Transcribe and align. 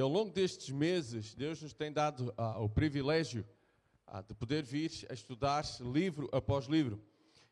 E 0.00 0.02
ao 0.02 0.08
longo 0.08 0.30
destes 0.30 0.70
meses, 0.70 1.34
Deus 1.34 1.60
nos 1.60 1.74
tem 1.74 1.92
dado 1.92 2.32
ah, 2.34 2.58
o 2.58 2.70
privilégio 2.70 3.46
ah, 4.06 4.22
de 4.22 4.32
poder 4.32 4.62
vir 4.62 4.90
a 5.10 5.12
estudar 5.12 5.62
livro 5.78 6.26
após 6.32 6.64
livro. 6.64 7.04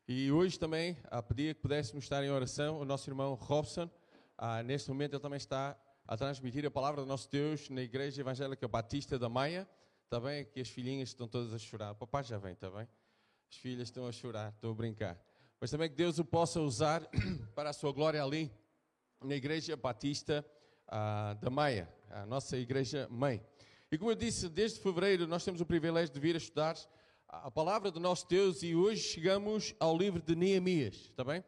E 0.09 0.33
hoje 0.33 0.59
também 0.59 0.97
ah, 1.11 1.23
pedia 1.23 1.53
que 1.53 1.61
pudéssemos 1.61 2.07
estar 2.07 2.25
em 2.25 2.31
oração. 2.31 2.81
O 2.81 2.87
nosso 2.87 3.11
irmão 3.11 3.35
Robson, 3.35 3.91
ah, 4.39 4.63
neste 4.63 4.89
momento, 4.89 5.13
ele 5.13 5.21
também 5.21 5.37
está 5.37 5.79
a 6.07 6.17
transmitir 6.17 6.65
a 6.65 6.71
palavra 6.71 7.03
do 7.03 7.07
nosso 7.07 7.31
Deus 7.31 7.69
na 7.69 7.83
Igreja 7.83 8.23
Evangélica 8.23 8.67
Batista 8.67 9.19
da 9.19 9.29
Maia. 9.29 9.69
Está 10.05 10.19
bem? 10.19 10.41
Aqui 10.41 10.63
as 10.63 10.71
filhinhas 10.71 11.11
estão 11.11 11.29
todas 11.29 11.53
a 11.53 11.59
chorar. 11.59 11.93
O 11.93 11.97
papai 11.97 12.25
já 12.25 12.39
vem, 12.39 12.55
está 12.55 12.71
bem? 12.71 12.89
As 13.51 13.57
filhas 13.59 13.89
estão 13.89 14.07
a 14.07 14.11
chorar, 14.11 14.55
estou 14.55 14.71
a 14.71 14.75
brincar. 14.75 15.23
Mas 15.61 15.71
também 15.71 15.91
que 15.91 15.97
Deus 15.97 16.19
o 16.19 16.25
possa 16.25 16.63
usar 16.63 17.03
para 17.55 17.69
a 17.69 17.73
sua 17.75 17.93
glória 17.93 18.25
ali 18.25 18.51
na 19.23 19.35
Igreja 19.35 19.77
Batista 19.77 20.43
ah, 20.87 21.37
da 21.43 21.51
Maia, 21.51 21.98
a 22.11 22.27
nossa 22.27 22.57
Igreja 22.57 23.07
Mãe. 23.11 23.43
E 23.91 23.99
como 23.99 24.11
eu 24.11 24.15
disse, 24.15 24.49
desde 24.49 24.81
fevereiro 24.81 25.27
nós 25.27 25.45
temos 25.45 25.61
o 25.61 25.67
privilégio 25.67 26.13
de 26.13 26.21
vir 26.21 26.35
a 26.35 26.39
estudar 26.39 26.77
a 27.29 27.51
palavra 27.51 27.91
do 27.91 28.01
nosso 28.01 28.27
Deus 28.27 28.63
e 28.63 28.75
hoje 28.75 29.03
chegamos 29.03 29.75
ao 29.79 29.97
livro 29.97 30.23
de 30.23 30.35
Neemias, 30.35 30.95
está 30.95 31.23
bem? 31.23 31.45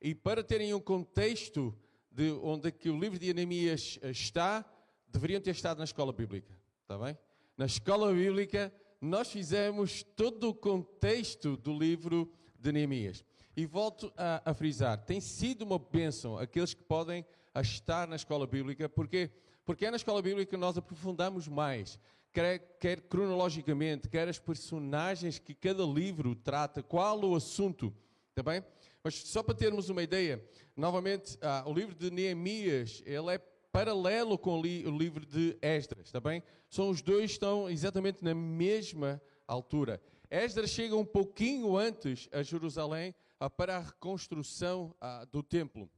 E 0.00 0.14
para 0.14 0.42
terem 0.42 0.74
um 0.74 0.80
contexto 0.80 1.74
de 2.10 2.32
onde 2.42 2.68
é 2.68 2.70
que 2.70 2.90
o 2.90 2.98
livro 2.98 3.18
de 3.18 3.32
Neemias 3.32 3.98
está, 4.02 4.64
deveriam 5.08 5.40
ter 5.40 5.50
estado 5.50 5.78
na 5.78 5.84
escola 5.84 6.12
bíblica, 6.12 6.52
está 6.82 6.98
bem? 6.98 7.16
Na 7.56 7.66
escola 7.66 8.12
bíblica 8.12 8.72
nós 9.00 9.30
fizemos 9.30 10.02
todo 10.02 10.48
o 10.48 10.54
contexto 10.54 11.56
do 11.56 11.76
livro 11.76 12.32
de 12.58 12.72
Neemias. 12.72 13.24
E 13.56 13.66
volto 13.66 14.12
a, 14.16 14.50
a 14.50 14.54
frisar, 14.54 14.98
tem 15.04 15.20
sido 15.20 15.62
uma 15.62 15.78
bênção 15.78 16.36
aqueles 16.36 16.74
que 16.74 16.82
podem 16.82 17.24
estar 17.54 18.08
na 18.08 18.16
escola 18.16 18.46
bíblica, 18.46 18.88
porque 18.88 19.30
porque 19.64 19.86
é 19.86 19.90
na 19.90 19.96
escola 19.96 20.20
bíblica 20.20 20.50
que 20.50 20.56
nós 20.56 20.76
aprofundamos 20.76 21.48
mais, 21.48 21.98
quer, 22.32 22.58
quer 22.78 23.00
cronologicamente, 23.02 24.08
quer 24.08 24.28
as 24.28 24.38
personagens 24.38 25.38
que 25.38 25.54
cada 25.54 25.84
livro 25.84 26.34
trata, 26.34 26.82
qual 26.82 27.20
o 27.24 27.34
assunto, 27.34 27.94
está 28.30 28.42
bem? 28.42 28.62
Mas 29.02 29.14
só 29.14 29.42
para 29.42 29.54
termos 29.54 29.88
uma 29.88 30.02
ideia, 30.02 30.42
novamente, 30.76 31.38
ah, 31.40 31.62
o 31.66 31.72
livro 31.72 31.94
de 31.94 32.10
Neemias, 32.10 33.02
ele 33.06 33.34
é 33.34 33.38
paralelo 33.38 34.38
com 34.38 34.58
o, 34.58 34.62
li, 34.62 34.86
o 34.86 34.96
livro 34.96 35.26
de 35.26 35.56
Esdras, 35.60 36.06
está 36.06 36.20
bem? 36.20 36.42
São 36.68 36.90
os 36.90 37.02
dois 37.02 37.32
estão 37.32 37.68
exatamente 37.68 38.22
na 38.22 38.34
mesma 38.34 39.20
altura. 39.46 40.00
Esdras 40.30 40.70
chega 40.70 40.96
um 40.96 41.04
pouquinho 41.04 41.76
antes 41.76 42.28
a 42.32 42.42
Jerusalém 42.42 43.14
ah, 43.38 43.50
para 43.50 43.76
a 43.76 43.80
reconstrução 43.80 44.94
ah, 45.00 45.24
do 45.30 45.42
templo. 45.42 45.90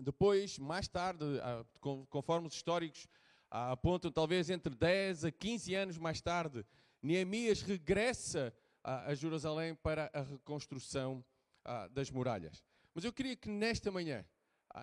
Depois, 0.00 0.58
mais 0.58 0.86
tarde, 0.86 1.24
ah, 1.42 1.64
conforme 2.08 2.46
os 2.46 2.54
históricos 2.54 3.06
ah, 3.50 3.72
apontam, 3.72 4.10
talvez 4.10 4.48
entre 4.48 4.74
10 4.74 5.24
a 5.24 5.32
15 5.32 5.74
anos 5.74 5.98
mais 5.98 6.20
tarde, 6.20 6.64
Neemias 7.02 7.62
regressa 7.62 8.54
a 8.82 9.12
Jerusalém 9.14 9.74
para 9.74 10.10
a 10.14 10.22
reconstrução 10.22 11.24
ah, 11.64 11.88
das 11.88 12.10
muralhas. 12.10 12.64
Mas 12.94 13.04
eu 13.04 13.12
queria 13.12 13.36
que 13.36 13.48
nesta 13.48 13.90
manhã 13.90 14.24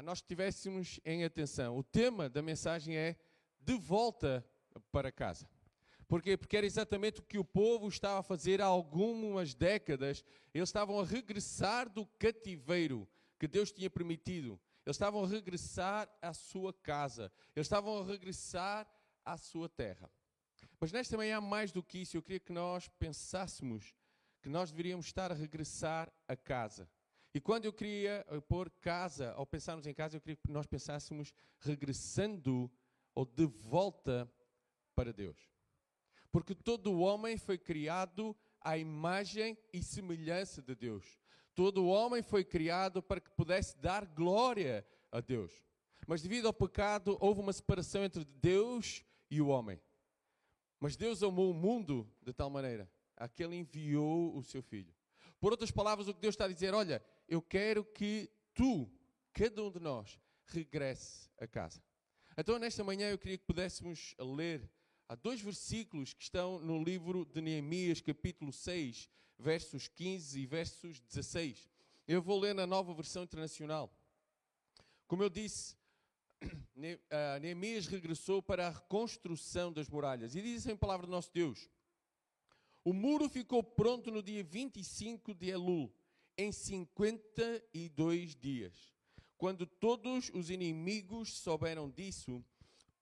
nós 0.03 0.21
tivéssemos 0.21 0.99
em 1.05 1.23
atenção. 1.23 1.77
O 1.77 1.83
tema 1.83 2.29
da 2.29 2.41
mensagem 2.41 2.97
é 2.97 3.15
de 3.61 3.77
volta 3.77 4.45
para 4.91 5.11
casa. 5.11 5.47
Porquê? 6.07 6.37
Porque 6.37 6.57
era 6.57 6.65
exatamente 6.65 7.19
o 7.19 7.23
que 7.23 7.37
o 7.37 7.43
povo 7.43 7.87
estava 7.87 8.19
a 8.19 8.23
fazer 8.23 8.61
há 8.61 8.65
algumas 8.65 9.53
décadas. 9.53 10.23
Eles 10.53 10.69
estavam 10.69 10.99
a 10.99 11.05
regressar 11.05 11.89
do 11.89 12.05
cativeiro 12.19 13.07
que 13.39 13.47
Deus 13.47 13.71
tinha 13.71 13.89
permitido. 13.89 14.59
Eles 14.85 14.95
estavam 14.95 15.23
a 15.23 15.27
regressar 15.27 16.09
à 16.21 16.33
sua 16.33 16.71
casa. 16.71 17.31
Eles 17.55 17.65
estavam 17.65 17.99
a 17.99 18.05
regressar 18.05 18.87
à 19.23 19.35
sua 19.37 19.67
terra. 19.67 20.11
Mas 20.79 20.91
nesta 20.91 21.17
manhã, 21.17 21.41
mais 21.41 21.71
do 21.71 21.81
que 21.81 21.99
isso, 21.99 22.15
eu 22.15 22.21
queria 22.21 22.39
que 22.39 22.53
nós 22.53 22.87
pensássemos 22.87 23.95
que 24.41 24.49
nós 24.49 24.69
deveríamos 24.69 25.07
estar 25.07 25.31
a 25.31 25.35
regressar 25.35 26.13
a 26.27 26.35
casa. 26.35 26.87
E 27.33 27.41
quando 27.41 27.65
eu 27.65 27.73
queria 27.73 28.23
pôr 28.47 28.69
casa, 28.69 29.31
ao 29.31 29.45
pensarmos 29.45 29.87
em 29.87 29.93
casa, 29.93 30.17
eu 30.17 30.21
queria 30.21 30.35
que 30.35 30.51
nós 30.51 30.67
pensássemos 30.67 31.33
regressando 31.59 32.71
ou 33.15 33.25
de 33.25 33.45
volta 33.45 34.31
para 34.93 35.11
Deus. 35.11 35.49
Porque 36.31 36.53
todo 36.53 36.99
homem 36.99 37.37
foi 37.37 37.57
criado 37.57 38.37
à 38.61 38.77
imagem 38.77 39.57
e 39.73 39.81
semelhança 39.81 40.61
de 40.61 40.75
Deus. 40.75 41.19
Todo 41.55 41.87
homem 41.87 42.21
foi 42.21 42.43
criado 42.43 43.01
para 43.01 43.21
que 43.21 43.31
pudesse 43.31 43.77
dar 43.77 44.05
glória 44.05 44.85
a 45.11 45.21
Deus. 45.21 45.51
Mas 46.05 46.21
devido 46.21 46.47
ao 46.47 46.53
pecado, 46.53 47.17
houve 47.19 47.39
uma 47.39 47.53
separação 47.53 48.03
entre 48.03 48.25
Deus 48.25 49.03
e 49.31 49.41
o 49.41 49.47
homem. 49.47 49.81
Mas 50.79 50.95
Deus 50.95 51.23
amou 51.23 51.49
o 51.49 51.53
mundo 51.53 52.07
de 52.21 52.33
tal 52.33 52.49
maneira 52.49 52.91
a 53.15 53.27
que 53.27 53.41
ele 53.41 53.55
enviou 53.55 54.35
o 54.35 54.43
seu 54.43 54.61
filho. 54.61 54.93
Por 55.39 55.51
outras 55.51 55.71
palavras, 55.71 56.07
o 56.07 56.13
que 56.13 56.19
Deus 56.19 56.33
está 56.33 56.45
a 56.45 56.51
dizer, 56.51 56.73
olha, 56.73 57.03
eu 57.27 57.41
quero 57.41 57.83
que 57.85 58.29
tu, 58.53 58.91
cada 59.33 59.63
um 59.63 59.71
de 59.71 59.79
nós, 59.79 60.19
regresse 60.45 61.29
a 61.39 61.47
casa. 61.47 61.81
Então, 62.37 62.59
nesta 62.59 62.83
manhã, 62.83 63.09
eu 63.09 63.17
queria 63.17 63.37
que 63.37 63.45
pudéssemos 63.45 64.13
ler 64.19 64.69
Há 65.07 65.13
dois 65.13 65.39
versículos 65.39 66.13
que 66.13 66.23
estão 66.23 66.57
no 66.59 66.83
livro 66.83 67.25
de 67.25 67.39
Neemias, 67.39 68.01
capítulo 68.01 68.51
6, 68.51 69.07
versos 69.37 69.87
15 69.87 70.39
e 70.39 70.47
versos 70.47 70.99
16. 70.99 71.69
Eu 72.07 72.23
vou 72.23 72.39
ler 72.39 72.55
na 72.55 72.65
nova 72.65 72.91
versão 72.91 73.21
internacional. 73.21 73.95
Como 75.05 75.21
eu 75.21 75.29
disse, 75.29 75.77
Neemias 77.39 77.85
regressou 77.85 78.41
para 78.41 78.65
a 78.65 78.71
reconstrução 78.71 79.71
das 79.71 79.87
muralhas. 79.87 80.33
E 80.33 80.41
diz 80.41 80.65
em 80.65 80.75
palavra 80.75 81.05
do 81.05 81.11
nosso 81.11 81.31
Deus: 81.31 81.69
O 82.83 82.91
muro 82.91 83.29
ficou 83.29 83.61
pronto 83.61 84.09
no 84.09 84.23
dia 84.23 84.43
25 84.43 85.35
de 85.35 85.51
Elul, 85.51 85.93
em 86.35 86.51
52 86.51 88.35
dias. 88.35 88.91
Quando 89.37 89.67
todos 89.67 90.31
os 90.33 90.49
inimigos 90.49 91.37
souberam 91.37 91.91
disso, 91.91 92.43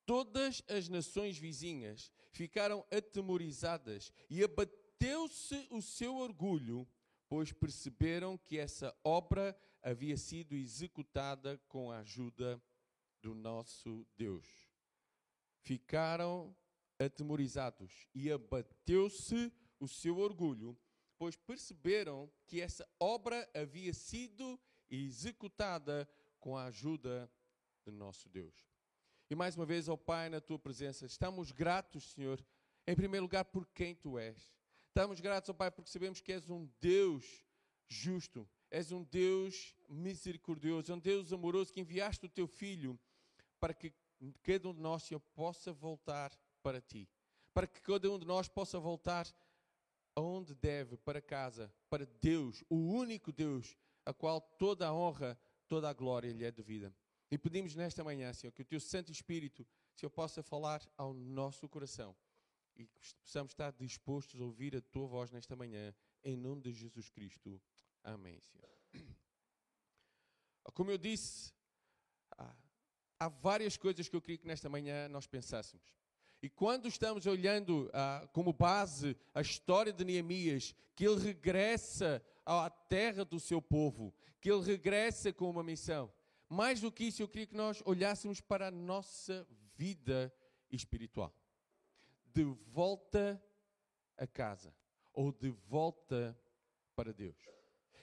Todas 0.05 0.61
as 0.67 0.89
nações 0.89 1.37
vizinhas 1.37 2.11
ficaram 2.31 2.85
atemorizadas 2.91 4.11
e 4.29 4.43
abateu-se 4.43 5.67
o 5.71 5.81
seu 5.81 6.15
orgulho, 6.15 6.87
pois 7.29 7.53
perceberam 7.53 8.37
que 8.37 8.57
essa 8.57 8.95
obra 9.03 9.57
havia 9.81 10.17
sido 10.17 10.55
executada 10.55 11.57
com 11.67 11.91
a 11.91 11.99
ajuda 11.99 12.61
do 13.21 13.33
nosso 13.33 14.05
Deus. 14.17 14.47
Ficaram 15.61 16.55
atemorizados 16.99 18.07
e 18.13 18.29
abateu-se 18.29 19.51
o 19.79 19.87
seu 19.87 20.17
orgulho, 20.17 20.77
pois 21.17 21.37
perceberam 21.37 22.29
que 22.45 22.59
essa 22.59 22.87
obra 22.99 23.49
havia 23.53 23.93
sido 23.93 24.59
executada 24.89 26.09
com 26.39 26.57
a 26.57 26.65
ajuda 26.65 27.31
do 27.85 27.91
nosso 27.91 28.27
Deus. 28.29 28.72
E 29.33 29.35
mais 29.35 29.55
uma 29.55 29.65
vez, 29.65 29.89
ó 29.89 29.97
Pai, 29.97 30.29
na 30.29 30.39
tua 30.39 30.59
presença, 30.59 31.07
estamos 31.07 31.51
gratos, 31.51 32.11
Senhor, 32.11 32.39
em 32.85 32.95
primeiro 32.95 33.23
lugar 33.23 33.43
por 33.43 33.65
quem 33.65 33.95
tu 33.95 34.19
és. 34.19 34.53
Estamos 34.89 35.19
gratos, 35.19 35.49
ó 35.49 35.53
Pai, 35.55 35.71
porque 35.71 35.89
sabemos 35.89 36.21
que 36.21 36.31
és 36.31 36.51
um 36.51 36.69
Deus 36.79 37.43
justo, 37.87 38.47
és 38.69 38.91
um 38.91 39.03
Deus 39.03 39.75
misericordioso, 39.89 40.93
um 40.93 40.99
Deus 40.99 41.33
amoroso 41.33 41.73
que 41.73 41.81
enviaste 41.81 42.27
o 42.27 42.29
teu 42.29 42.45
Filho 42.45 42.95
para 43.59 43.73
que 43.73 43.91
cada 44.43 44.69
um 44.69 44.73
de 44.75 44.81
nós, 44.81 45.01
Senhor, 45.01 45.19
possa 45.33 45.73
voltar 45.73 46.31
para 46.61 46.79
ti. 46.79 47.09
Para 47.55 47.65
que 47.65 47.81
cada 47.81 48.11
um 48.11 48.19
de 48.19 48.27
nós 48.27 48.47
possa 48.47 48.79
voltar 48.79 49.25
aonde 50.15 50.53
deve, 50.53 50.95
para 50.95 51.19
casa, 51.19 51.73
para 51.89 52.05
Deus, 52.21 52.63
o 52.69 52.75
único 52.75 53.31
Deus, 53.31 53.75
a 54.05 54.13
qual 54.13 54.39
toda 54.39 54.87
a 54.87 54.93
honra, 54.93 55.35
toda 55.67 55.89
a 55.89 55.93
glória 55.93 56.31
lhe 56.31 56.45
é 56.45 56.51
devida. 56.51 56.93
E 57.33 57.37
pedimos 57.39 57.73
nesta 57.73 58.03
manhã, 58.03 58.31
Senhor, 58.31 58.51
que 58.51 58.61
o 58.61 58.65
Teu 58.65 58.79
Santo 58.79 59.11
Espírito, 59.11 59.65
Senhor, 59.95 60.11
possa 60.11 60.43
falar 60.43 60.87
ao 60.95 61.15
nosso 61.15 61.67
coração 61.67 62.15
e 62.75 62.85
que 62.85 63.15
possamos 63.23 63.53
estar 63.53 63.71
dispostos 63.71 64.39
a 64.39 64.43
ouvir 64.43 64.75
a 64.75 64.81
Tua 64.81 65.07
voz 65.07 65.31
nesta 65.31 65.55
manhã, 65.55 65.95
em 66.23 66.37
nome 66.37 66.61
de 66.61 66.71
Jesus 66.71 67.09
Cristo. 67.09 67.59
Amém, 68.03 68.39
Senhor. 68.39 68.69
Como 70.75 70.91
eu 70.91 70.97
disse, 70.99 71.51
há 73.19 73.29
várias 73.29 73.77
coisas 73.77 74.07
que 74.07 74.15
eu 74.15 74.21
queria 74.21 74.37
que 74.37 74.45
nesta 74.45 74.69
manhã 74.69 75.09
nós 75.09 75.25
pensássemos. 75.25 75.91
E 76.39 76.47
quando 76.47 76.87
estamos 76.87 77.25
olhando 77.25 77.89
ah, 77.93 78.29
como 78.31 78.53
base 78.53 79.17
a 79.33 79.41
história 79.41 79.91
de 79.91 80.05
Neemias, 80.05 80.75
que 80.95 81.03
ele 81.03 81.19
regressa 81.19 82.23
à 82.45 82.69
terra 82.69 83.25
do 83.25 83.39
seu 83.39 83.59
povo, 83.59 84.13
que 84.39 84.51
ele 84.51 84.61
regressa 84.61 85.33
com 85.33 85.49
uma 85.49 85.63
missão. 85.63 86.13
Mais 86.53 86.79
do 86.79 86.91
que 86.91 87.05
isso, 87.05 87.23
eu 87.23 87.27
queria 87.27 87.47
que 87.47 87.55
nós 87.55 87.81
olhássemos 87.83 88.39
para 88.39 88.67
a 88.67 88.71
nossa 88.71 89.47
vida 89.75 90.31
espiritual. 90.69 91.35
De 92.31 92.43
volta 92.43 93.43
a 94.15 94.27
casa 94.27 94.71
ou 95.11 95.31
de 95.31 95.49
volta 95.49 96.39
para 96.95 97.11
Deus. 97.11 97.35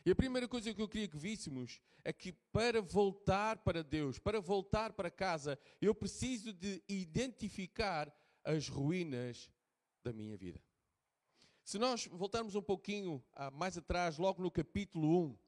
E 0.05 0.11
a 0.11 0.17
primeira 0.17 0.49
coisa 0.49 0.75
que 0.75 0.83
eu 0.83 0.89
queria 0.89 1.07
que 1.07 1.17
víssemos 1.17 1.81
é 2.03 2.13
que 2.13 2.33
para 2.33 2.83
voltar 2.83 3.59
para 3.59 3.85
Deus, 3.85 4.19
para 4.19 4.41
voltar 4.41 4.95
para 4.95 5.13
casa, 5.13 5.57
eu 5.81 5.95
preciso 5.95 6.53
de 6.53 6.83
identificar 6.89 8.13
as 8.43 8.69
ruínas 8.69 9.49
da 10.03 10.13
minha 10.13 10.37
vida. 10.37 10.61
Se 11.63 11.79
nós 11.79 12.09
voltarmos 12.09 12.57
um 12.57 12.63
pouquinho 12.63 13.23
mais 13.53 13.79
atrás, 13.79 14.19
logo 14.19 14.43
no 14.43 14.51
capítulo 14.51 15.27
1, 15.27 15.39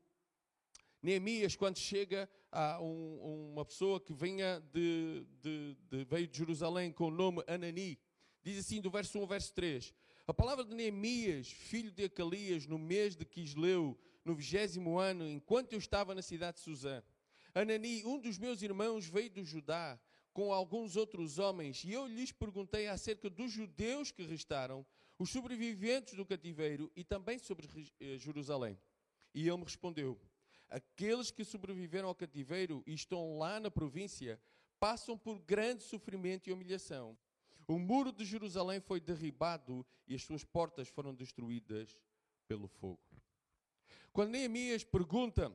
Neemias, 1.03 1.57
quando 1.57 1.79
chega 1.79 2.31
a 2.51 2.81
um, 2.81 3.53
uma 3.53 3.65
pessoa 3.65 4.01
que 4.01 4.13
venha 4.13 4.61
de, 4.73 5.27
de, 5.41 5.77
de, 5.91 6.05
veio 6.05 6.29
de 6.29 6.39
Jerusalém 6.39 6.93
com 6.93 7.09
o 7.09 7.11
nome 7.11 7.43
Anani, 7.49 7.99
diz 8.41 8.59
assim 8.59 8.81
do 8.81 8.89
verso 8.89 9.19
1 9.19 9.23
ao 9.23 9.27
verso 9.27 9.53
3: 9.53 9.93
A 10.29 10.33
palavra 10.33 10.65
de 10.65 10.73
Neemias, 10.73 11.51
filho 11.51 11.91
de 11.91 12.05
Acalias, 12.05 12.67
no 12.67 12.79
mês 12.79 13.17
de 13.17 13.25
Quisleu, 13.25 13.99
no 14.25 14.35
vigésimo 14.37 14.99
ano, 14.99 15.29
enquanto 15.29 15.73
eu 15.73 15.79
estava 15.81 16.15
na 16.15 16.23
cidade 16.23 16.59
de 16.59 16.63
Suzã. 16.63 17.03
Anani, 17.53 18.05
um 18.05 18.21
dos 18.21 18.39
meus 18.39 18.63
irmãos, 18.63 19.07
veio 19.07 19.29
do 19.29 19.45
Judá 19.45 20.01
com 20.33 20.53
alguns 20.53 20.97
outros 20.97 21.39
homens, 21.39 21.83
e 21.85 21.93
eu 21.93 22.07
lhes 22.07 22.31
perguntei 22.31 22.87
acerca 22.87 23.29
dos 23.29 23.51
judeus 23.51 24.11
que 24.11 24.23
restaram, 24.23 24.87
os 25.19 25.31
sobreviventes 25.31 26.15
do 26.15 26.25
cativeiro 26.25 26.91
e 26.97 27.05
também 27.05 27.39
sobre 27.39 27.69
eh, 28.01 28.19
Jerusalém. 28.19 28.79
E 29.35 29.47
ele 29.49 29.57
me 29.57 29.65
respondeu: 29.65 30.19
Aqueles 30.73 31.31
que 31.31 31.45
sobreviveram 31.45 32.09
ao 32.09 32.15
cativeiro 32.15 32.83
e 32.87 32.95
estão 32.95 33.37
lá 33.37 33.61
na 33.61 33.71
província 33.71 34.41
passam 34.81 35.19
por 35.19 35.39
grande 35.39 35.83
sofrimento 35.83 36.49
e 36.49 36.53
humilhação. 36.53 37.15
O 37.69 37.79
muro 37.79 38.11
de 38.11 38.25
Jerusalém 38.25 38.81
foi 38.81 38.99
derribado 38.99 39.87
e 40.09 40.15
as 40.15 40.23
suas 40.23 40.45
portas 40.45 40.89
foram 40.89 41.15
destruídas 41.15 42.01
pelo 42.49 42.67
fogo. 42.67 43.03
Quando 44.15 44.31
Neemias 44.31 44.83
pergunta 44.83 45.55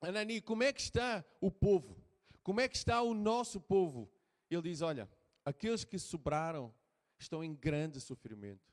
a 0.00 0.06
Anani 0.06 0.40
como 0.40 0.62
é 0.62 0.72
que 0.72 0.80
está 0.80 1.24
o 1.40 1.50
povo, 1.50 2.00
como 2.44 2.60
é 2.60 2.68
que 2.68 2.76
está 2.76 3.02
o 3.02 3.12
nosso 3.12 3.60
povo, 3.60 4.08
ele 4.48 4.62
diz: 4.62 4.82
Olha, 4.82 5.10
aqueles 5.44 5.82
que 5.84 5.98
sobraram 5.98 6.72
estão 7.18 7.42
em 7.42 7.56
grande 7.56 8.00
sofrimento. 8.00 8.72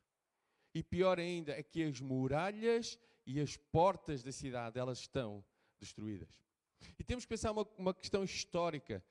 E 0.75 0.83
pior 0.83 1.19
ainda 1.19 1.53
é 1.53 1.63
que 1.63 1.83
as 1.83 1.99
muralhas 1.99 2.99
e 3.25 3.39
as 3.39 3.57
portas 3.57 4.21
da 4.21 4.31
cidade 4.31 4.77
elas 4.77 4.99
estão 4.99 5.43
destruídas. 5.81 6.29
E 6.97 7.03
temos 7.03 7.25
que 7.25 7.29
pensar 7.29 7.51
uma, 7.51 7.67
uma 7.77 7.93
questão 7.93 8.23
histórica. 8.23 9.03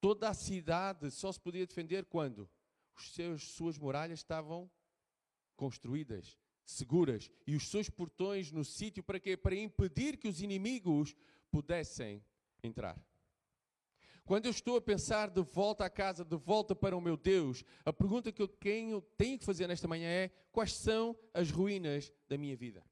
Toda 0.00 0.28
a 0.28 0.34
cidade 0.34 1.10
só 1.10 1.32
se 1.32 1.40
podia 1.40 1.66
defender 1.66 2.04
quando 2.04 2.48
os 2.96 3.12
seus, 3.12 3.48
suas 3.50 3.78
muralhas 3.78 4.20
estavam 4.20 4.70
construídas, 5.56 6.38
seguras 6.64 7.30
e 7.46 7.54
os 7.56 7.68
seus 7.68 7.90
portões 7.90 8.52
no 8.52 8.64
sítio 8.64 9.02
para 9.02 9.20
quê? 9.20 9.36
Para 9.36 9.54
impedir 9.54 10.16
que 10.16 10.28
os 10.28 10.40
inimigos 10.40 11.14
pudessem 11.50 12.24
entrar. 12.62 13.02
Quando 14.24 14.46
eu 14.46 14.52
estou 14.52 14.76
a 14.76 14.80
pensar 14.80 15.28
de 15.28 15.42
volta 15.42 15.84
à 15.84 15.90
casa, 15.90 16.24
de 16.24 16.36
volta 16.36 16.74
para 16.74 16.96
o 16.96 17.00
meu 17.00 17.16
Deus, 17.16 17.64
a 17.84 17.92
pergunta 17.92 18.30
que 18.30 18.40
eu 18.40 18.46
tenho, 18.46 19.02
tenho 19.18 19.38
que 19.38 19.44
fazer 19.44 19.66
nesta 19.66 19.88
manhã 19.88 20.08
é: 20.08 20.28
quais 20.52 20.72
são 20.72 21.18
as 21.34 21.50
ruínas 21.50 22.12
da 22.28 22.38
minha 22.38 22.56
vida? 22.56 22.84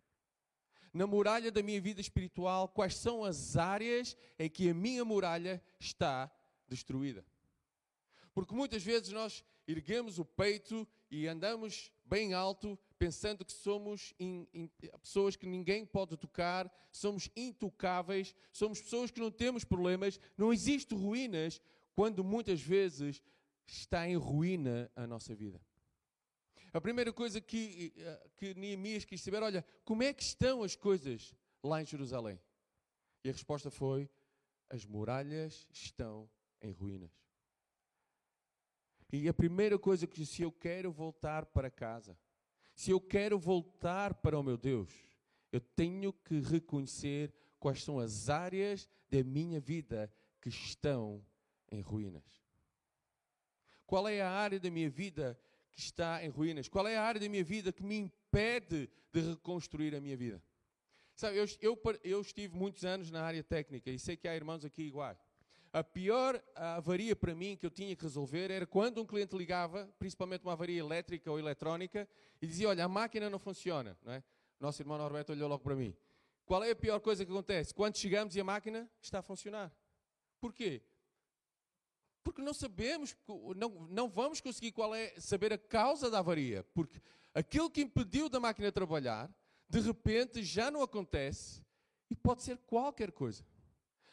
Na 0.92 1.06
muralha 1.06 1.50
da 1.50 1.62
minha 1.62 1.80
vida 1.80 2.00
espiritual, 2.00 2.68
quais 2.68 2.96
são 2.96 3.24
as 3.24 3.56
áreas 3.56 4.16
em 4.38 4.48
que 4.48 4.70
a 4.70 4.74
minha 4.74 5.04
muralha 5.04 5.62
está 5.78 6.30
destruída? 6.66 7.24
Porque 8.32 8.54
muitas 8.54 8.82
vezes 8.82 9.12
nós 9.12 9.44
erguemos 9.66 10.18
o 10.18 10.24
peito 10.24 10.86
e 11.10 11.26
andamos 11.26 11.92
bem 12.04 12.32
alto, 12.32 12.78
pensando 12.98 13.44
que 13.44 13.52
somos 13.52 14.14
in, 14.18 14.46
in, 14.52 14.70
pessoas 15.00 15.36
que 15.36 15.46
ninguém 15.46 15.84
pode 15.84 16.16
tocar, 16.16 16.72
somos 16.90 17.30
intocáveis, 17.36 18.34
somos 18.52 18.80
pessoas 18.80 19.10
que 19.10 19.20
não 19.20 19.30
temos 19.30 19.64
problemas, 19.64 20.18
não 20.36 20.52
existe 20.52 20.94
ruínas, 20.94 21.60
quando 21.94 22.22
muitas 22.24 22.60
vezes 22.60 23.22
está 23.66 24.08
em 24.08 24.16
ruína 24.16 24.90
a 24.96 25.06
nossa 25.06 25.34
vida. 25.34 25.60
A 26.72 26.80
primeira 26.80 27.12
coisa 27.12 27.40
que, 27.40 27.92
eh, 27.96 28.30
que 28.36 28.54
Neemias 28.54 29.04
quis 29.04 29.22
saber, 29.22 29.42
olha, 29.42 29.64
como 29.84 30.02
é 30.02 30.12
que 30.12 30.22
estão 30.22 30.62
as 30.62 30.76
coisas 30.76 31.34
lá 31.62 31.80
em 31.80 31.86
Jerusalém? 31.86 32.38
E 33.24 33.30
a 33.30 33.32
resposta 33.32 33.70
foi, 33.70 34.08
as 34.68 34.84
muralhas 34.84 35.66
estão 35.70 36.28
em 36.60 36.72
ruínas. 36.72 37.10
E 39.10 39.28
a 39.28 39.34
primeira 39.34 39.78
coisa 39.78 40.06
que 40.06 40.26
se 40.26 40.42
eu 40.42 40.52
quero 40.52 40.92
voltar 40.92 41.46
para 41.46 41.70
casa, 41.70 42.18
se 42.74 42.90
eu 42.90 43.00
quero 43.00 43.38
voltar 43.38 44.14
para 44.14 44.38
o 44.38 44.42
meu 44.42 44.58
Deus, 44.58 44.90
eu 45.50 45.60
tenho 45.60 46.12
que 46.12 46.40
reconhecer 46.40 47.32
quais 47.58 47.82
são 47.82 47.98
as 47.98 48.28
áreas 48.28 48.88
da 49.10 49.24
minha 49.24 49.58
vida 49.58 50.12
que 50.40 50.50
estão 50.50 51.24
em 51.70 51.80
ruínas. 51.80 52.22
Qual 53.86 54.06
é 54.06 54.20
a 54.20 54.30
área 54.30 54.60
da 54.60 54.70
minha 54.70 54.90
vida 54.90 55.38
que 55.78 55.82
está 55.84 56.24
em 56.24 56.28
ruínas? 56.28 56.68
Qual 56.68 56.88
é 56.88 56.96
a 56.96 57.02
área 57.04 57.20
da 57.20 57.28
minha 57.28 57.44
vida 57.44 57.72
que 57.72 57.84
me 57.84 57.96
impede 57.96 58.90
de 59.12 59.20
reconstruir 59.20 59.94
a 59.94 60.00
minha 60.00 60.16
vida? 60.16 60.42
Sabe, 61.14 61.36
eu, 61.36 61.46
eu, 61.60 61.80
eu 62.02 62.20
estive 62.20 62.56
muitos 62.56 62.84
anos 62.84 63.12
na 63.12 63.22
área 63.22 63.44
técnica 63.44 63.88
e 63.88 63.96
sei 63.96 64.16
que 64.16 64.26
há 64.26 64.34
irmãos 64.34 64.64
aqui 64.64 64.82
iguais. 64.82 65.24
A 65.72 65.84
pior 65.84 66.42
avaria 66.56 67.14
para 67.14 67.32
mim 67.32 67.56
que 67.56 67.64
eu 67.64 67.70
tinha 67.70 67.94
que 67.94 68.02
resolver 68.02 68.50
era 68.50 68.66
quando 68.66 69.00
um 69.00 69.06
cliente 69.06 69.36
ligava, 69.36 69.88
principalmente 70.00 70.42
uma 70.42 70.54
avaria 70.54 70.80
elétrica 70.80 71.30
ou 71.30 71.38
eletrónica, 71.38 72.08
e 72.42 72.46
dizia: 72.48 72.68
Olha, 72.70 72.84
a 72.84 72.88
máquina 72.88 73.30
não 73.30 73.38
funciona. 73.38 73.96
Não 74.02 74.14
é? 74.14 74.24
Nosso 74.58 74.82
irmão 74.82 74.98
Norberto 74.98 75.30
olhou 75.30 75.48
logo 75.48 75.62
para 75.62 75.76
mim. 75.76 75.94
Qual 76.44 76.64
é 76.64 76.72
a 76.72 76.76
pior 76.76 76.98
coisa 76.98 77.24
que 77.24 77.30
acontece? 77.30 77.72
Quando 77.72 77.96
chegamos 77.96 78.34
e 78.34 78.40
a 78.40 78.44
máquina 78.44 78.90
está 79.00 79.20
a 79.20 79.22
funcionar. 79.22 79.72
Porquê? 80.40 80.82
Porque 82.28 82.42
não 82.42 82.52
sabemos, 82.52 83.16
não, 83.56 83.70
não 83.88 84.06
vamos 84.06 84.38
conseguir 84.38 84.70
qual 84.72 84.94
é, 84.94 85.18
saber 85.18 85.50
a 85.50 85.56
causa 85.56 86.10
da 86.10 86.18
avaria. 86.18 86.62
Porque 86.74 87.00
aquilo 87.32 87.70
que 87.70 87.80
impediu 87.80 88.28
da 88.28 88.38
máquina 88.38 88.70
trabalhar, 88.70 89.34
de 89.66 89.80
repente 89.80 90.42
já 90.42 90.70
não 90.70 90.82
acontece 90.82 91.64
e 92.10 92.14
pode 92.14 92.42
ser 92.42 92.58
qualquer 92.58 93.12
coisa. 93.12 93.42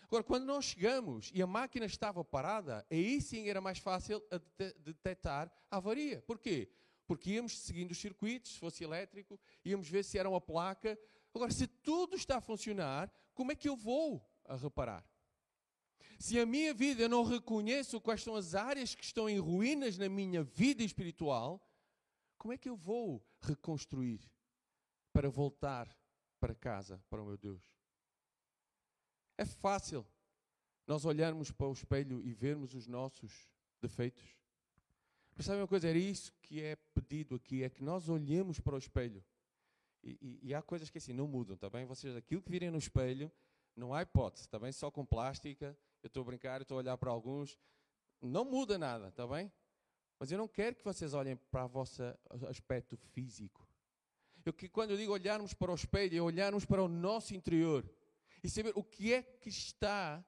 Agora, 0.03 0.23
quando 0.23 0.45
nós 0.45 0.63
chegamos 0.63 1.29
e 1.33 1.41
a 1.41 1.45
máquina 1.45 1.85
estava 1.85 2.23
parada, 2.23 2.87
aí 2.89 3.19
sim 3.19 3.49
era 3.49 3.59
mais 3.59 3.79
fácil 3.79 4.23
detectar 4.79 5.51
a 5.69 5.75
avaria. 5.75 6.21
Porquê? 6.21 6.71
Porque 7.05 7.31
íamos 7.31 7.59
seguindo 7.59 7.91
os 7.91 7.97
circuitos, 7.97 8.53
se 8.53 8.59
fosse 8.59 8.81
elétrico, 8.81 9.37
íamos 9.65 9.89
ver 9.89 10.05
se 10.05 10.17
era 10.17 10.29
uma 10.29 10.39
placa. 10.39 10.97
Agora, 11.33 11.51
se 11.51 11.67
tudo 11.67 12.15
está 12.15 12.37
a 12.37 12.41
funcionar, 12.41 13.11
como 13.33 13.51
é 13.51 13.55
que 13.55 13.67
eu 13.67 13.75
vou 13.75 14.25
a 14.45 14.55
reparar? 14.55 15.05
Se 16.17 16.39
a 16.39 16.45
minha 16.45 16.73
vida 16.73 17.03
eu 17.03 17.09
não 17.09 17.23
reconheço 17.23 17.99
quais 17.99 18.23
são 18.23 18.35
as 18.35 18.55
áreas 18.55 18.95
que 18.95 19.03
estão 19.03 19.29
em 19.29 19.39
ruínas 19.39 19.97
na 19.97 20.07
minha 20.07 20.43
vida 20.43 20.83
espiritual, 20.83 21.61
como 22.37 22.53
é 22.53 22.57
que 22.57 22.69
eu 22.69 22.75
vou 22.75 23.25
reconstruir 23.41 24.21
para 25.11 25.29
voltar 25.29 25.93
para 26.39 26.55
casa, 26.55 27.03
para 27.09 27.21
o 27.21 27.25
meu 27.25 27.37
Deus? 27.37 27.63
É 29.37 29.45
fácil 29.45 30.05
nós 30.87 31.03
olharmos 31.05 31.51
para 31.51 31.67
o 31.67 31.73
espelho 31.73 32.21
e 32.23 32.33
vermos 32.33 32.73
os 32.73 32.87
nossos 32.87 33.49
defeitos. 33.81 34.23
Mas 35.35 35.45
sabe 35.45 35.59
uma 35.59 35.67
coisa? 35.67 35.89
Era 35.89 35.97
isso 35.97 36.31
que 36.41 36.61
é 36.61 36.75
pedido 36.93 37.35
aqui, 37.35 37.63
é 37.63 37.69
que 37.69 37.83
nós 37.83 38.07
olhemos 38.07 38.59
para 38.59 38.75
o 38.75 38.77
espelho. 38.77 39.23
E, 40.01 40.17
e, 40.21 40.39
e 40.49 40.53
há 40.53 40.61
coisas 40.61 40.89
que 40.89 40.97
assim 40.97 41.11
não 41.11 41.27
mudam, 41.27 41.55
está 41.55 41.69
bem? 41.69 41.85
Vocês, 41.85 42.15
aquilo 42.15 42.41
que 42.41 42.51
virem 42.51 42.71
no 42.71 42.77
espelho, 42.77 43.29
não 43.75 43.93
há 43.93 44.03
hipótese, 44.03 44.45
está 44.45 44.57
bem? 44.57 44.71
Só 44.71 44.89
com 44.89 45.05
plástica, 45.05 45.77
eu 46.05 46.07
estou 46.07 46.21
a 46.21 46.25
brincar, 46.25 46.61
estou 46.61 46.77
a 46.77 46.81
olhar 46.81 46.97
para 46.97 47.09
alguns, 47.09 47.57
não 48.21 48.45
muda 48.45 48.77
nada, 48.77 49.07
está 49.07 49.25
bem? 49.25 49.51
Mas 50.19 50.31
eu 50.31 50.37
não 50.37 50.47
quero 50.47 50.75
que 50.75 50.83
vocês 50.83 51.15
olhem 51.15 51.35
para 51.35 51.65
o 51.65 51.67
vosso 51.67 52.03
aspecto 52.47 52.95
físico. 52.95 53.67
Eu, 54.45 54.53
que, 54.53 54.69
quando 54.69 54.91
eu 54.91 54.97
digo 54.97 55.11
olharmos 55.11 55.55
para 55.55 55.71
o 55.71 55.75
espelho, 55.75 56.15
é 56.15 56.21
olharmos 56.21 56.63
para 56.63 56.83
o 56.83 56.87
nosso 56.87 57.33
interior 57.33 57.83
e 58.43 58.49
saber 58.49 58.71
o 58.75 58.83
que 58.83 59.13
é 59.13 59.23
que 59.23 59.49
está 59.49 60.23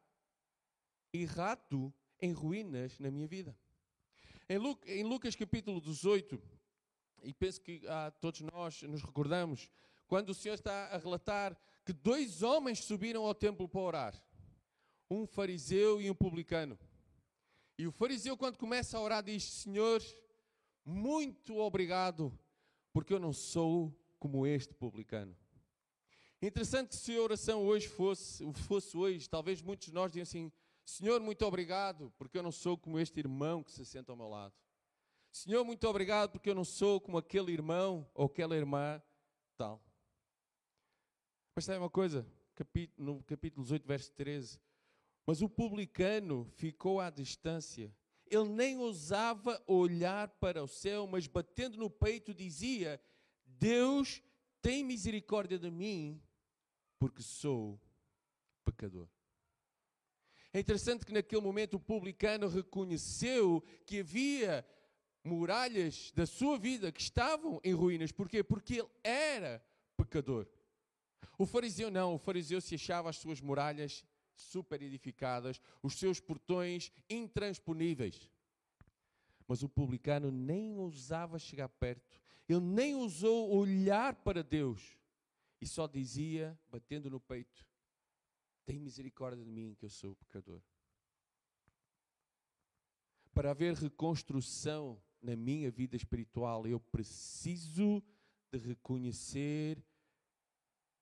errado 1.14 1.94
em 2.20 2.32
ruínas 2.34 2.98
na 2.98 3.12
minha 3.12 3.28
vida. 3.28 3.56
Em, 4.50 4.58
Lu, 4.58 4.80
em 4.88 5.04
Lucas 5.04 5.36
capítulo 5.36 5.80
18, 5.80 6.42
e 7.22 7.34
penso 7.34 7.62
que 7.62 7.84
ah, 7.88 8.12
todos 8.20 8.42
nós 8.42 8.82
nos 8.82 9.04
recordamos, 9.04 9.70
quando 10.08 10.30
o 10.30 10.34
Senhor 10.34 10.56
está 10.56 10.88
a 10.88 10.98
relatar 10.98 11.56
que 11.86 11.94
dois 11.94 12.42
homens 12.42 12.84
subiram 12.84 13.24
ao 13.24 13.36
templo 13.36 13.70
para 13.70 13.82
orar, 13.82 14.27
um 15.10 15.26
fariseu 15.26 16.02
e 16.02 16.10
um 16.10 16.16
publicano. 16.16 16.78
E 17.78 17.86
o 17.86 17.92
fariseu, 17.92 18.36
quando 18.36 18.58
começa 18.58 18.98
a 18.98 19.02
orar, 19.02 19.24
diz: 19.24 19.44
Senhor, 19.44 20.02
muito 20.84 21.58
obrigado, 21.58 22.38
porque 22.92 23.14
eu 23.14 23.20
não 23.20 23.34
sou 23.34 23.94
como 24.20 24.48
este 24.48 24.74
publicano. 24.74 25.36
Interessante 26.42 26.96
se 26.96 27.16
a 27.16 27.22
oração 27.22 27.66
hoje 27.66 27.88
fosse, 27.88 28.44
fosse 28.68 28.96
hoje, 28.96 29.30
talvez 29.30 29.62
muitos 29.62 29.88
de 29.88 29.94
nós 29.94 30.12
digam 30.12 30.24
assim: 30.24 30.52
Senhor, 30.86 31.20
muito 31.20 31.46
obrigado, 31.46 32.12
porque 32.18 32.38
eu 32.38 32.44
não 32.44 32.52
sou 32.52 32.78
como 32.78 33.00
este 33.00 33.20
irmão 33.20 33.64
que 33.64 33.72
se 33.72 33.86
senta 33.86 34.12
ao 34.12 34.18
meu 34.18 34.28
lado. 34.28 34.54
Senhor, 35.32 35.64
muito 35.64 35.88
obrigado, 35.88 36.32
porque 36.32 36.50
eu 36.50 36.56
não 36.56 36.64
sou 36.64 37.00
como 37.00 37.18
aquele 37.18 37.52
irmão 37.52 38.10
ou 38.14 38.26
aquela 38.26 38.56
irmã 38.56 39.02
tal. 39.56 39.84
Mas 41.56 41.66
sabe 41.66 41.80
uma 41.80 41.90
coisa? 41.90 42.26
no 42.98 43.22
capítulo 43.24 43.64
18, 43.64 43.88
verso 43.88 44.12
13. 44.14 44.60
Mas 45.28 45.42
o 45.42 45.50
publicano 45.50 46.46
ficou 46.56 47.02
à 47.02 47.10
distância. 47.10 47.94
Ele 48.30 48.48
nem 48.48 48.78
ousava 48.78 49.62
olhar 49.68 50.30
para 50.30 50.64
o 50.64 50.68
céu, 50.68 51.06
mas 51.06 51.28
batendo 51.28 51.78
no 51.78 51.90
peito 51.90 52.34
dizia: 52.34 53.00
Deus 53.46 54.24
tem 54.62 54.86
misericórdia 54.86 55.60
de 55.60 55.70
mim, 55.70 56.22
porque 56.98 57.22
sou 57.22 57.78
pecador. 58.64 59.10
É 60.54 60.62
interessante 60.62 61.06
que 61.06 61.12
naquele 61.12 61.42
momento 61.42 61.74
o 61.74 61.80
publicano 61.80 62.48
reconheceu 62.48 63.62
que 63.86 64.00
havia 64.00 64.66
muralhas 65.26 66.10
da 66.16 66.26
sua 66.26 66.58
vida 66.58 66.90
que 66.90 67.02
estavam 67.02 67.60
em 67.66 67.74
ruínas. 67.74 68.14
Porquê? 68.14 68.42
Porque 68.42 68.76
ele 68.76 68.90
era 69.04 69.62
pecador. 69.98 70.48
O 71.38 71.46
fariseu 71.46 71.92
não, 71.92 72.16
o 72.16 72.18
fariseu 72.18 72.62
se 72.62 72.76
achava 72.76 73.10
as 73.10 73.18
suas 73.18 73.42
muralhas 73.42 74.06
super 74.38 74.82
edificadas, 74.82 75.60
os 75.82 75.96
seus 75.96 76.20
portões 76.20 76.92
intransponíveis. 77.10 78.30
Mas 79.48 79.64
o 79.64 79.70
publicano 79.70 80.32
nem 80.32 80.78
ousava 80.78 81.40
chegar 81.40 81.70
perto, 81.70 82.22
ele 82.48 82.60
nem 82.60 82.96
ousou 82.96 83.52
olhar 83.52 84.16
para 84.16 84.44
Deus 84.44 84.98
e 85.60 85.68
só 85.68 85.88
dizia, 85.88 86.58
batendo 86.70 87.10
no 87.10 87.20
peito: 87.20 87.66
Tem 88.66 88.80
misericórdia 88.80 89.44
de 89.44 89.50
mim, 89.50 89.76
que 89.76 89.86
eu 89.86 89.90
sou 89.90 90.16
pecador. 90.16 90.62
Para 93.34 93.52
haver 93.52 93.76
reconstrução 93.76 95.02
na 95.22 95.36
minha 95.36 95.70
vida 95.70 95.96
espiritual, 95.96 96.66
eu 96.66 96.80
preciso 96.80 98.04
de 98.52 98.58
reconhecer 98.58 99.84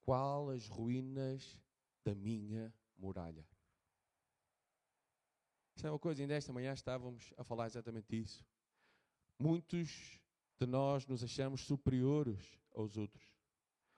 qual 0.01 0.49
as 0.49 0.67
ruínas 0.67 1.59
da 2.03 2.13
minha 2.13 2.73
muralha. 2.97 3.45
Isto 5.75 5.87
é 5.87 5.91
uma 5.91 5.99
coisa, 5.99 6.21
ainda 6.21 6.53
manhã 6.53 6.73
estávamos 6.73 7.33
a 7.37 7.43
falar 7.43 7.65
exatamente 7.65 8.15
isso. 8.15 8.45
Muitos 9.37 10.19
de 10.57 10.65
nós 10.65 11.05
nos 11.05 11.23
achamos 11.23 11.61
superiores 11.61 12.57
aos 12.73 12.95
outros. 12.97 13.35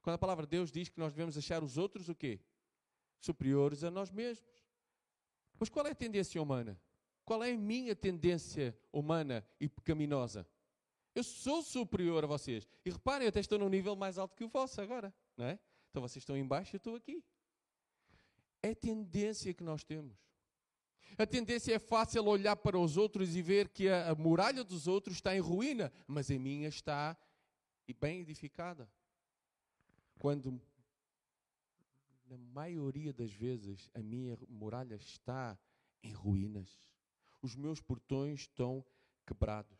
Quando 0.01 0.15
a 0.15 0.17
palavra 0.17 0.45
de 0.45 0.51
Deus 0.51 0.71
diz 0.71 0.89
que 0.89 0.99
nós 0.99 1.13
devemos 1.13 1.37
achar 1.37 1.63
os 1.63 1.77
outros 1.77 2.09
o 2.09 2.15
quê? 2.15 2.39
Superiores 3.19 3.83
a 3.83 3.91
nós 3.91 4.11
mesmos. 4.11 4.65
Mas 5.59 5.69
qual 5.69 5.85
é 5.85 5.91
a 5.91 5.95
tendência 5.95 6.41
humana? 6.41 6.79
Qual 7.23 7.43
é 7.43 7.51
a 7.51 7.57
minha 7.57 7.95
tendência 7.95 8.77
humana 8.91 9.45
e 9.59 9.67
pecaminosa? 9.67 10.47
Eu 11.13 11.23
sou 11.23 11.61
superior 11.61 12.23
a 12.23 12.27
vocês. 12.27 12.67
E 12.85 12.89
reparem, 12.89 13.25
eu 13.25 13.29
até 13.29 13.39
estou 13.39 13.59
num 13.59 13.69
nível 13.69 13.95
mais 13.95 14.17
alto 14.17 14.35
que 14.35 14.43
o 14.43 14.47
vosso 14.47 14.79
agora, 14.79 15.13
não 15.35 15.45
é? 15.45 15.59
Então 15.89 16.01
vocês 16.01 16.21
estão 16.21 16.37
em 16.37 16.47
baixo, 16.47 16.75
eu 16.75 16.77
estou 16.77 16.95
aqui. 16.95 17.23
É 18.67 18.71
a 18.71 18.75
tendência 18.75 19.53
que 19.53 19.63
nós 19.63 19.83
temos. 19.85 20.17
A 21.17 21.25
tendência 21.25 21.73
é 21.73 21.79
fácil 21.79 22.25
olhar 22.25 22.57
para 22.57 22.77
os 22.77 22.97
outros 22.97 23.33
e 23.33 23.41
ver 23.41 23.69
que 23.69 23.87
a, 23.87 24.11
a 24.11 24.15
muralha 24.15 24.61
dos 24.61 24.87
outros 24.87 25.15
está 25.15 25.33
em 25.33 25.39
ruína, 25.39 25.91
mas 26.05 26.29
a 26.29 26.37
minha 26.37 26.67
está 26.67 27.17
bem 28.01 28.19
edificada. 28.19 28.89
Quando, 30.19 30.61
na 32.25 32.37
maioria 32.37 33.13
das 33.13 33.31
vezes, 33.31 33.89
a 33.93 33.99
minha 33.99 34.37
muralha 34.49 34.95
está 34.95 35.57
em 36.03 36.11
ruínas. 36.11 36.69
Os 37.41 37.55
meus 37.55 37.79
portões 37.79 38.41
estão 38.41 38.83
quebrados. 39.25 39.79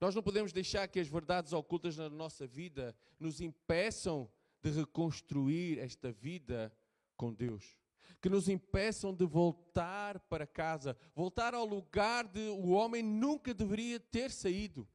Nós 0.00 0.16
não 0.16 0.22
podemos 0.22 0.52
deixar 0.52 0.88
que 0.88 0.98
as 0.98 1.06
verdades 1.06 1.52
ocultas 1.52 1.96
na 1.96 2.10
nossa 2.10 2.44
vida 2.44 2.92
nos 3.20 3.40
impeçam 3.40 4.28
de 4.60 4.70
reconstruir 4.70 5.78
esta 5.78 6.10
vida 6.10 6.72
com 7.16 7.32
Deus 7.32 7.76
que 8.22 8.28
nos 8.28 8.48
impeçam 8.48 9.12
de 9.12 9.26
voltar 9.26 10.20
para 10.20 10.46
casa, 10.46 10.96
voltar 11.12 11.54
ao 11.54 11.66
lugar 11.66 12.24
de 12.28 12.48
o 12.50 12.70
homem 12.70 13.02
nunca 13.02 13.52
deveria 13.52 13.98
ter 13.98 14.30
saído, 14.30 14.88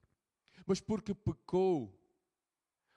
mas 0.65 0.79
porque 0.79 1.13
pecou, 1.13 1.93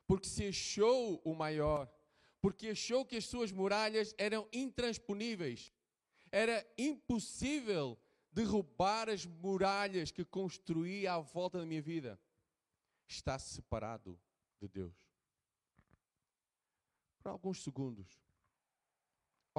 porque 0.07 0.29
se 0.29 0.47
achou 0.47 1.21
o 1.25 1.35
maior, 1.35 1.93
porque 2.41 2.69
achou 2.69 3.05
que 3.05 3.17
as 3.17 3.27
suas 3.27 3.51
muralhas 3.51 4.15
eram 4.17 4.49
intransponíveis, 4.53 5.73
era 6.31 6.65
impossível 6.79 7.99
derrubar 8.33 9.09
as 9.09 9.27
muralhas 9.27 10.13
que 10.13 10.25
construí 10.25 11.09
à 11.09 11.19
volta 11.19 11.59
da 11.59 11.67
minha 11.67 11.83
vida. 11.83 12.21
Está 13.09 13.37
separado 13.37 14.17
de 14.61 14.69
Deus. 14.69 14.95
Por 17.19 17.31
alguns 17.31 17.65
segundos, 17.65 18.21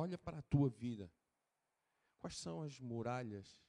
Olha 0.01 0.17
para 0.17 0.39
a 0.39 0.41
tua 0.41 0.67
vida. 0.67 1.11
Quais 2.17 2.35
são 2.35 2.63
as 2.63 2.79
muralhas? 2.79 3.61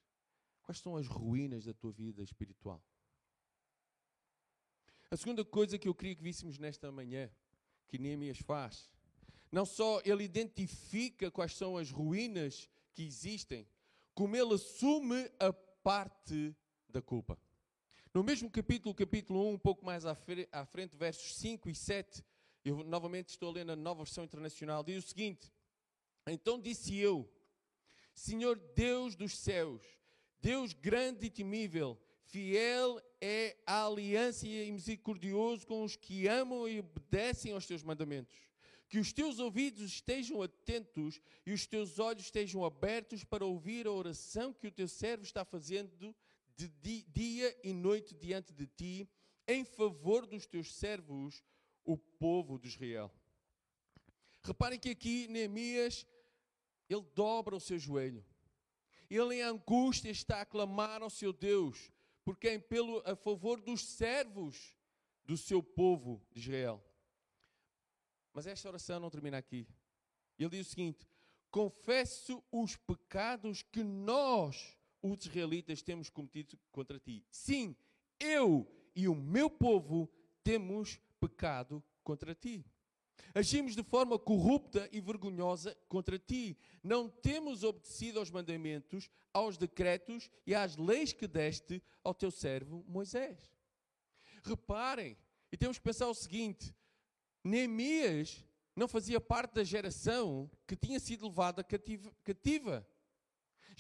Quais 0.63 0.79
são 0.79 0.97
as 0.97 1.07
ruínas 1.07 1.67
da 1.67 1.75
tua 1.75 1.93
vida 1.93 2.23
espiritual? 2.23 2.83
A 5.11 5.17
segunda 5.19 5.45
coisa 5.45 5.79
que 5.79 5.87
eu 5.87 5.95
queria 5.95 6.17
que 6.17 6.23
víssemos 6.23 6.57
nesta 6.59 6.91
manhã, 6.91 7.31
que 7.87 7.99
Neemias 7.99 8.39
faz, 8.39 8.91
não 9.51 9.67
só 9.67 10.01
ele 10.07 10.25
identifica 10.25 11.31
quais 11.31 11.55
são 11.55 11.77
as 11.77 11.91
ruínas 11.91 12.67
que 12.95 13.03
existem, 13.03 13.69
como 14.15 14.35
ele 14.35 14.55
assume 14.55 15.31
a 15.39 15.53
parte 15.53 16.57
da 16.89 17.03
culpa. 17.03 17.39
No 18.15 18.25
mesmo 18.25 18.51
capítulo, 18.51 18.95
capítulo 18.95 19.51
1, 19.51 19.53
um 19.53 19.59
pouco 19.59 19.85
mais 19.85 20.07
à 20.07 20.15
frente, 20.15 20.97
versos 20.97 21.35
5 21.37 21.69
e 21.69 21.75
7, 21.75 22.25
eu 22.65 22.83
novamente 22.85 23.29
estou 23.29 23.51
a 23.51 23.53
ler 23.53 23.67
na 23.67 23.77
nova 23.77 24.03
versão 24.03 24.25
internacional, 24.25 24.83
diz 24.83 25.05
o 25.05 25.09
seguinte: 25.09 25.53
então 26.27 26.61
disse 26.61 26.97
eu: 26.97 27.29
Senhor 28.15 28.59
Deus 28.75 29.17
dos 29.17 29.37
céus, 29.39 29.83
Deus 30.41 30.73
grande 30.73 31.27
e 31.27 31.31
temível, 31.31 31.99
fiel 32.25 33.01
é 33.21 33.57
a 33.67 33.87
aliança 33.87 34.47
e 34.47 34.71
misericordioso 34.71 35.67
com 35.67 35.85
os 35.85 35.97
que 35.97 36.27
amam 36.27 36.69
e 36.69 36.81
obedecem 36.81 37.53
aos 37.53 37.67
teus 37.67 37.83
mandamentos. 37.83 38.37
Que 38.89 38.99
os 38.99 39.13
teus 39.13 39.39
ouvidos 39.39 39.83
estejam 39.83 40.43
atentos 40.43 41.21
e 41.47 41.53
os 41.53 41.67
teus 41.67 41.99
olhos 41.99 42.25
estejam 42.25 42.65
abertos 42.65 43.25
para 43.25 43.45
ouvir 43.45 43.87
a 43.87 43.93
oração 43.93 44.53
que 44.53 44.67
o 44.67 44.73
teu 44.73 44.87
servo 44.87 45.25
está 45.25 45.45
fazendo 45.45 46.15
de 46.57 47.03
dia 47.09 47.57
e 47.65 47.73
noite 47.73 48.15
diante 48.15 48.53
de 48.53 48.67
ti, 48.67 49.09
em 49.49 49.65
favor 49.65 50.27
dos 50.27 50.47
teus 50.47 50.75
servos, 50.75 51.43
o 51.85 51.97
povo 51.97 52.59
de 52.59 52.69
Israel. 52.69 53.11
Reparem 54.43 54.79
que 54.79 54.91
aqui 54.91 55.29
Neemias 55.29 56.07
ele 56.89 57.05
dobra 57.15 57.57
o 57.57 57.61
seu 57.61 57.79
joelho. 57.79 58.25
Ele 59.09 59.37
em 59.37 59.43
angústia 59.43 60.11
está 60.11 60.41
a 60.41 60.47
clamar 60.47 61.03
ao 61.03 61.11
seu 61.11 61.33
Deus, 61.33 61.93
porque 62.25 62.49
é 62.49 62.59
pelo 62.59 63.03
a 63.07 63.15
favor 63.15 63.61
dos 63.61 63.85
servos 63.85 64.75
do 65.25 65.37
seu 65.37 65.63
povo 65.63 66.21
de 66.31 66.41
Israel. 66.41 66.83
Mas 68.33 68.47
esta 68.47 68.69
oração 68.69 68.99
não 68.99 69.11
termina 69.11 69.39
aqui. 69.39 69.67
Ele 70.39 70.51
diz 70.51 70.67
o 70.67 70.71
seguinte: 70.71 71.07
Confesso 71.51 72.43
os 72.51 72.77
pecados 72.77 73.63
que 73.63 73.85
nós, 73.85 74.77
os 75.03 75.27
israelitas, 75.27 75.83
temos 75.83 76.09
cometido 76.09 76.59
contra 76.71 76.99
ti. 76.99 77.25
Sim, 77.31 77.77
eu 78.19 78.67
e 78.95 79.07
o 79.07 79.15
meu 79.15 79.51
povo 79.51 80.11
temos 80.43 80.99
pecado 81.21 81.83
contra 82.03 82.35
ti. 82.35 82.65
Agimos 83.35 83.75
de 83.75 83.83
forma 83.83 84.19
corrupta 84.19 84.89
e 84.93 85.01
vergonhosa 85.01 85.77
contra 85.89 86.19
ti. 86.19 86.57
Não 86.83 87.09
temos 87.09 87.63
obedecido 87.63 88.19
aos 88.19 88.31
mandamentos, 88.31 89.11
aos 89.33 89.57
decretos 89.57 90.31
e 90.47 90.55
às 90.55 90.77
leis 90.77 91.13
que 91.13 91.27
deste 91.27 91.83
ao 92.05 92.15
teu 92.15 92.31
servo 92.31 92.85
Moisés. 92.87 93.39
Reparem, 94.43 95.17
e 95.51 95.57
temos 95.57 95.79
que 95.79 95.85
pensar 95.85 96.09
o 96.09 96.15
seguinte: 96.15 96.75
Neemias 97.43 98.45
não 98.75 98.89
fazia 98.89 99.21
parte 99.21 99.55
da 99.55 99.65
geração 99.65 100.51
que 100.67 100.77
tinha 100.77 100.99
sido 100.99 101.27
levada 101.27 101.65
cativa. 101.65 102.87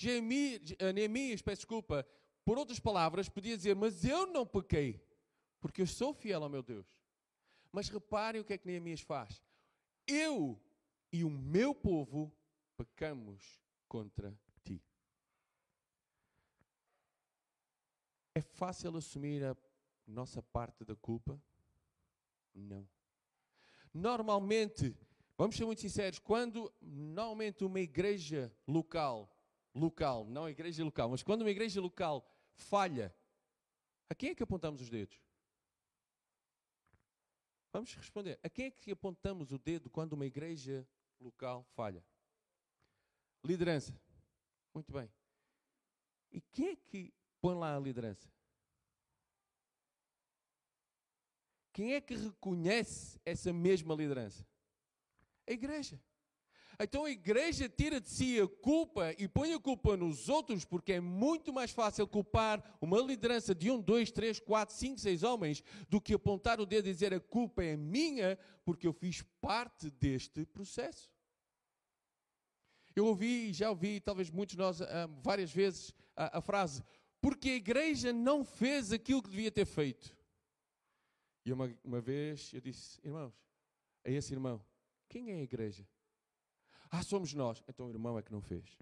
Eh, 0.04 0.92
Neemias, 0.92 1.42
peço 1.42 1.60
desculpa, 1.60 2.06
por 2.44 2.58
outras 2.58 2.80
palavras, 2.80 3.28
podia 3.28 3.56
dizer: 3.56 3.74
Mas 3.74 4.04
eu 4.04 4.26
não 4.26 4.46
pequei, 4.46 5.04
porque 5.60 5.82
eu 5.82 5.86
sou 5.86 6.12
fiel 6.12 6.42
ao 6.42 6.50
meu 6.50 6.62
Deus. 6.62 7.01
Mas 7.72 7.88
reparem 7.88 8.40
o 8.40 8.44
que 8.44 8.52
é 8.52 8.58
que 8.58 8.66
Neemias 8.66 9.00
faz. 9.00 9.42
Eu 10.06 10.60
e 11.10 11.24
o 11.24 11.30
meu 11.30 11.74
povo 11.74 12.30
pecamos 12.76 13.60
contra 13.88 14.38
ti. 14.62 14.82
É 18.34 18.42
fácil 18.42 18.96
assumir 18.96 19.42
a 19.44 19.56
nossa 20.06 20.42
parte 20.42 20.84
da 20.84 20.94
culpa? 20.94 21.40
Não. 22.54 22.86
Normalmente, 23.92 24.94
vamos 25.36 25.56
ser 25.56 25.64
muito 25.64 25.80
sinceros, 25.80 26.18
quando 26.18 26.72
normalmente 26.80 27.64
uma 27.64 27.80
igreja 27.80 28.54
local, 28.66 29.34
local, 29.74 30.26
não 30.26 30.48
igreja 30.48 30.84
local, 30.84 31.10
mas 31.10 31.22
quando 31.22 31.42
uma 31.42 31.50
igreja 31.50 31.80
local 31.80 32.26
falha, 32.54 33.14
a 34.08 34.14
quem 34.14 34.30
é 34.30 34.34
que 34.34 34.42
apontamos 34.42 34.80
os 34.80 34.90
dedos? 34.90 35.18
Vamos 37.72 37.94
responder. 37.94 38.38
A 38.42 38.50
quem 38.50 38.66
é 38.66 38.70
que 38.70 38.90
apontamos 38.90 39.50
o 39.50 39.58
dedo 39.58 39.88
quando 39.88 40.12
uma 40.12 40.26
igreja 40.26 40.86
local 41.18 41.64
falha. 41.74 42.04
Liderança. 43.42 43.98
Muito 44.74 44.92
bem. 44.92 45.10
E 46.30 46.40
quem 46.40 46.68
é 46.68 46.76
que 46.76 47.12
põe 47.40 47.54
lá 47.54 47.76
a 47.76 47.80
liderança? 47.80 48.30
Quem 51.72 51.94
é 51.94 52.00
que 52.00 52.14
reconhece 52.14 53.18
essa 53.24 53.52
mesma 53.52 53.94
liderança? 53.94 54.46
A 55.46 55.52
igreja. 55.52 56.00
Então 56.78 57.04
a 57.04 57.10
igreja 57.10 57.68
tira 57.68 58.00
de 58.00 58.08
si 58.08 58.40
a 58.40 58.48
culpa 58.48 59.14
e 59.18 59.28
põe 59.28 59.52
a 59.52 59.60
culpa 59.60 59.96
nos 59.96 60.28
outros, 60.28 60.64
porque 60.64 60.94
é 60.94 61.00
muito 61.00 61.52
mais 61.52 61.70
fácil 61.70 62.06
culpar 62.06 62.76
uma 62.80 62.98
liderança 62.98 63.54
de 63.54 63.70
um, 63.70 63.80
dois, 63.80 64.10
três, 64.10 64.40
quatro, 64.40 64.74
cinco, 64.74 64.98
seis 64.98 65.22
homens 65.22 65.62
do 65.88 66.00
que 66.00 66.14
apontar 66.14 66.60
o 66.60 66.66
dedo 66.66 66.88
e 66.88 66.92
dizer 66.92 67.14
a 67.14 67.20
culpa 67.20 67.62
é 67.62 67.76
minha, 67.76 68.38
porque 68.64 68.86
eu 68.86 68.92
fiz 68.92 69.22
parte 69.40 69.90
deste 69.90 70.44
processo. 70.46 71.10
Eu 72.94 73.06
ouvi, 73.06 73.52
já 73.52 73.70
ouvi, 73.70 74.00
talvez 74.00 74.30
muitos 74.30 74.56
nós, 74.56 74.82
ah, 74.82 75.08
várias 75.22 75.50
vezes, 75.50 75.94
a, 76.14 76.38
a 76.38 76.40
frase: 76.40 76.82
porque 77.20 77.50
a 77.50 77.56
igreja 77.56 78.12
não 78.12 78.44
fez 78.44 78.92
aquilo 78.92 79.22
que 79.22 79.30
devia 79.30 79.50
ter 79.50 79.64
feito. 79.64 80.14
E 81.44 81.52
uma, 81.52 81.74
uma 81.82 82.00
vez 82.00 82.52
eu 82.52 82.60
disse: 82.60 83.00
irmãos, 83.02 83.34
a 84.04 84.10
esse 84.10 84.32
irmão, 84.32 84.64
quem 85.08 85.30
é 85.30 85.34
a 85.34 85.42
igreja? 85.42 85.86
Ah, 86.94 87.02
somos 87.02 87.32
nós. 87.32 87.62
Então 87.66 87.86
o 87.86 87.90
irmão 87.90 88.18
é 88.18 88.22
que 88.22 88.30
não 88.30 88.42
fez. 88.42 88.78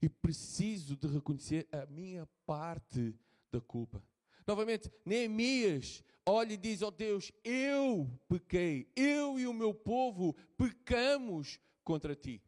E 0.00 0.08
preciso 0.08 0.96
de 0.96 1.06
reconhecer 1.06 1.68
a 1.70 1.84
minha 1.84 2.26
parte 2.46 3.14
da 3.52 3.60
culpa. 3.60 4.02
Novamente, 4.46 4.90
Neemias 5.04 6.02
olha 6.24 6.54
e 6.54 6.56
diz: 6.56 6.80
Ó 6.80 6.88
oh 6.88 6.90
Deus, 6.90 7.30
eu 7.44 8.10
pequei, 8.26 8.90
eu 8.96 9.38
e 9.38 9.46
o 9.46 9.52
meu 9.52 9.74
povo 9.74 10.34
pecamos 10.56 11.60
contra 11.84 12.16
ti. 12.16 12.42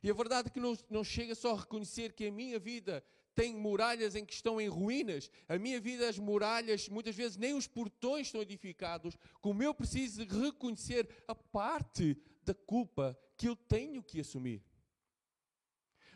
E 0.00 0.08
a 0.08 0.14
verdade 0.14 0.48
é 0.48 0.50
que 0.52 0.60
não, 0.60 0.76
não 0.88 1.02
chega 1.02 1.34
só 1.34 1.54
a 1.54 1.60
reconhecer 1.60 2.12
que 2.12 2.26
a 2.26 2.30
minha 2.30 2.60
vida 2.60 3.04
tem 3.34 3.54
muralhas 3.54 4.14
em 4.14 4.24
que 4.24 4.32
estão 4.32 4.60
em 4.60 4.68
ruínas. 4.68 5.30
A 5.48 5.58
minha 5.58 5.80
vida, 5.80 6.08
as 6.08 6.18
muralhas, 6.18 6.88
muitas 6.88 7.14
vezes 7.16 7.36
nem 7.36 7.54
os 7.54 7.66
portões 7.66 8.28
estão 8.28 8.40
edificados. 8.40 9.16
Como 9.40 9.62
eu 9.62 9.74
preciso 9.74 10.24
reconhecer 10.24 11.08
a 11.26 11.34
parte 11.34 12.16
da 12.44 12.54
culpa 12.54 13.18
que 13.36 13.48
eu 13.48 13.56
tenho 13.56 14.02
que 14.02 14.20
assumir. 14.20 14.62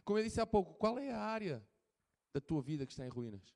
Como 0.05 0.19
eu 0.19 0.25
disse 0.25 0.41
há 0.41 0.47
pouco, 0.47 0.75
qual 0.75 0.99
é 0.99 1.11
a 1.11 1.21
área 1.21 1.67
da 2.33 2.41
tua 2.41 2.63
vida 2.63 2.87
que 2.87 2.93
está 2.93 3.05
em 3.05 3.11
ruínas? 3.11 3.55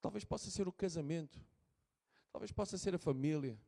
Talvez 0.00 0.24
possa 0.24 0.50
ser 0.50 0.68
o 0.68 0.72
casamento, 0.72 1.44
talvez 2.30 2.52
possa 2.52 2.78
ser 2.78 2.94
a 2.94 2.98
família, 2.98 3.60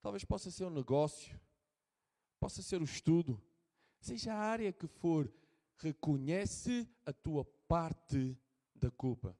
talvez 0.00 0.24
possa 0.24 0.50
ser 0.50 0.64
o 0.64 0.70
negócio, 0.70 1.38
possa 2.38 2.62
ser 2.62 2.80
o 2.80 2.84
estudo, 2.84 3.42
seja 4.00 4.32
a 4.32 4.38
área 4.38 4.72
que 4.72 4.86
for, 4.86 5.30
reconhece 5.80 6.88
a 7.04 7.12
tua 7.12 7.44
parte 7.66 8.36
da 8.74 8.90
culpa. 8.90 9.36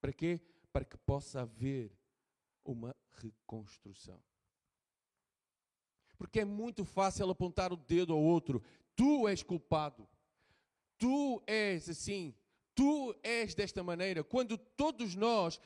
Para 0.00 0.12
quê? 0.12 0.40
Para 0.72 0.84
que 0.84 0.96
possa 0.96 1.42
haver 1.42 1.92
uma 2.64 2.94
reconstrução. 3.10 4.20
Porque 6.16 6.40
é 6.40 6.44
muito 6.44 6.84
fácil 6.84 7.30
apontar 7.30 7.72
o 7.72 7.76
dedo 7.76 8.12
ao 8.12 8.22
outro. 8.22 8.62
Tu 8.96 9.28
és 9.28 9.42
culpado. 9.42 10.08
Tu 10.98 11.42
és 11.46 11.88
assim. 11.88 12.34
Tu 12.74 13.14
és 13.22 13.54
desta 13.54 13.82
maneira. 13.82 14.24
Quando 14.24 14.58
todos 14.58 15.14
nós 15.14 15.60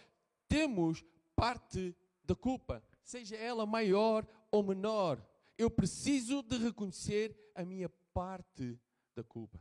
temos 0.48 1.04
parte 1.34 1.96
da 2.24 2.34
culpa, 2.34 2.82
seja 3.02 3.36
ela 3.36 3.66
maior 3.66 4.26
ou 4.50 4.62
menor, 4.62 5.26
eu 5.56 5.70
preciso 5.70 6.42
de 6.42 6.58
reconhecer 6.58 7.50
a 7.54 7.64
minha 7.64 7.88
parte 8.12 8.78
da 9.14 9.24
culpa. 9.24 9.60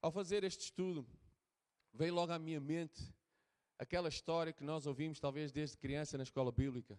Ao 0.00 0.12
fazer 0.12 0.44
este 0.44 0.64
estudo, 0.64 1.06
veio 1.92 2.14
logo 2.14 2.32
à 2.32 2.38
minha 2.38 2.60
mente 2.60 3.02
aquela 3.76 4.08
história 4.08 4.52
que 4.52 4.62
nós 4.62 4.86
ouvimos, 4.86 5.18
talvez 5.18 5.50
desde 5.50 5.76
criança 5.76 6.16
na 6.16 6.22
escola 6.22 6.52
bíblica, 6.52 6.98